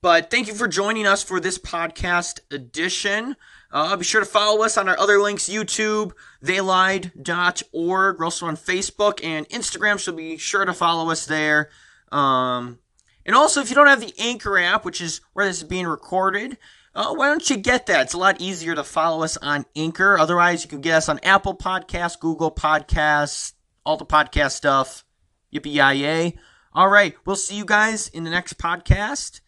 But 0.00 0.30
thank 0.30 0.46
you 0.46 0.54
for 0.54 0.68
joining 0.68 1.06
us 1.06 1.24
for 1.24 1.40
this 1.40 1.58
podcast 1.58 2.40
edition. 2.52 3.34
Uh, 3.70 3.96
be 3.96 4.04
sure 4.04 4.20
to 4.20 4.26
follow 4.26 4.62
us 4.62 4.78
on 4.78 4.88
our 4.88 4.98
other 4.98 5.20
links 5.20 5.48
YouTube, 5.48 6.12
theylied.org. 6.42 8.18
We're 8.18 8.24
also 8.24 8.46
on 8.46 8.56
Facebook 8.56 9.22
and 9.24 9.48
Instagram, 9.48 9.98
so 9.98 10.12
be 10.12 10.38
sure 10.38 10.64
to 10.64 10.72
follow 10.72 11.10
us 11.10 11.26
there. 11.26 11.70
Um, 12.12 12.78
and 13.26 13.34
also, 13.34 13.60
if 13.60 13.68
you 13.68 13.74
don't 13.74 13.88
have 13.88 14.00
the 14.00 14.14
Anchor 14.18 14.56
app, 14.58 14.84
which 14.84 15.00
is 15.00 15.20
where 15.32 15.46
this 15.46 15.58
is 15.58 15.64
being 15.64 15.86
recorded, 15.86 16.56
uh, 16.94 17.12
why 17.12 17.26
don't 17.26 17.50
you 17.50 17.56
get 17.56 17.86
that? 17.86 18.02
It's 18.02 18.14
a 18.14 18.18
lot 18.18 18.40
easier 18.40 18.74
to 18.74 18.84
follow 18.84 19.22
us 19.22 19.36
on 19.36 19.66
Anchor. 19.76 20.16
Otherwise, 20.16 20.62
you 20.62 20.70
can 20.70 20.80
get 20.80 20.94
us 20.94 21.08
on 21.08 21.18
Apple 21.22 21.56
Podcasts, 21.56 22.18
Google 22.18 22.50
Podcasts, 22.50 23.52
all 23.84 23.96
the 23.96 24.06
podcast 24.06 24.52
stuff. 24.52 25.04
Yippee-yi-yay. 25.52 26.38
All 26.72 26.88
right, 26.88 27.14
we'll 27.24 27.36
see 27.36 27.56
you 27.56 27.64
guys 27.64 28.08
in 28.08 28.24
the 28.24 28.30
next 28.30 28.58
podcast 28.58 29.40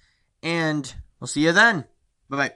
and 0.43 0.95
we'll 1.19 1.29
see 1.29 1.43
you 1.43 1.53
then. 1.53 1.85
Bye 2.29 2.37
bye. 2.37 2.53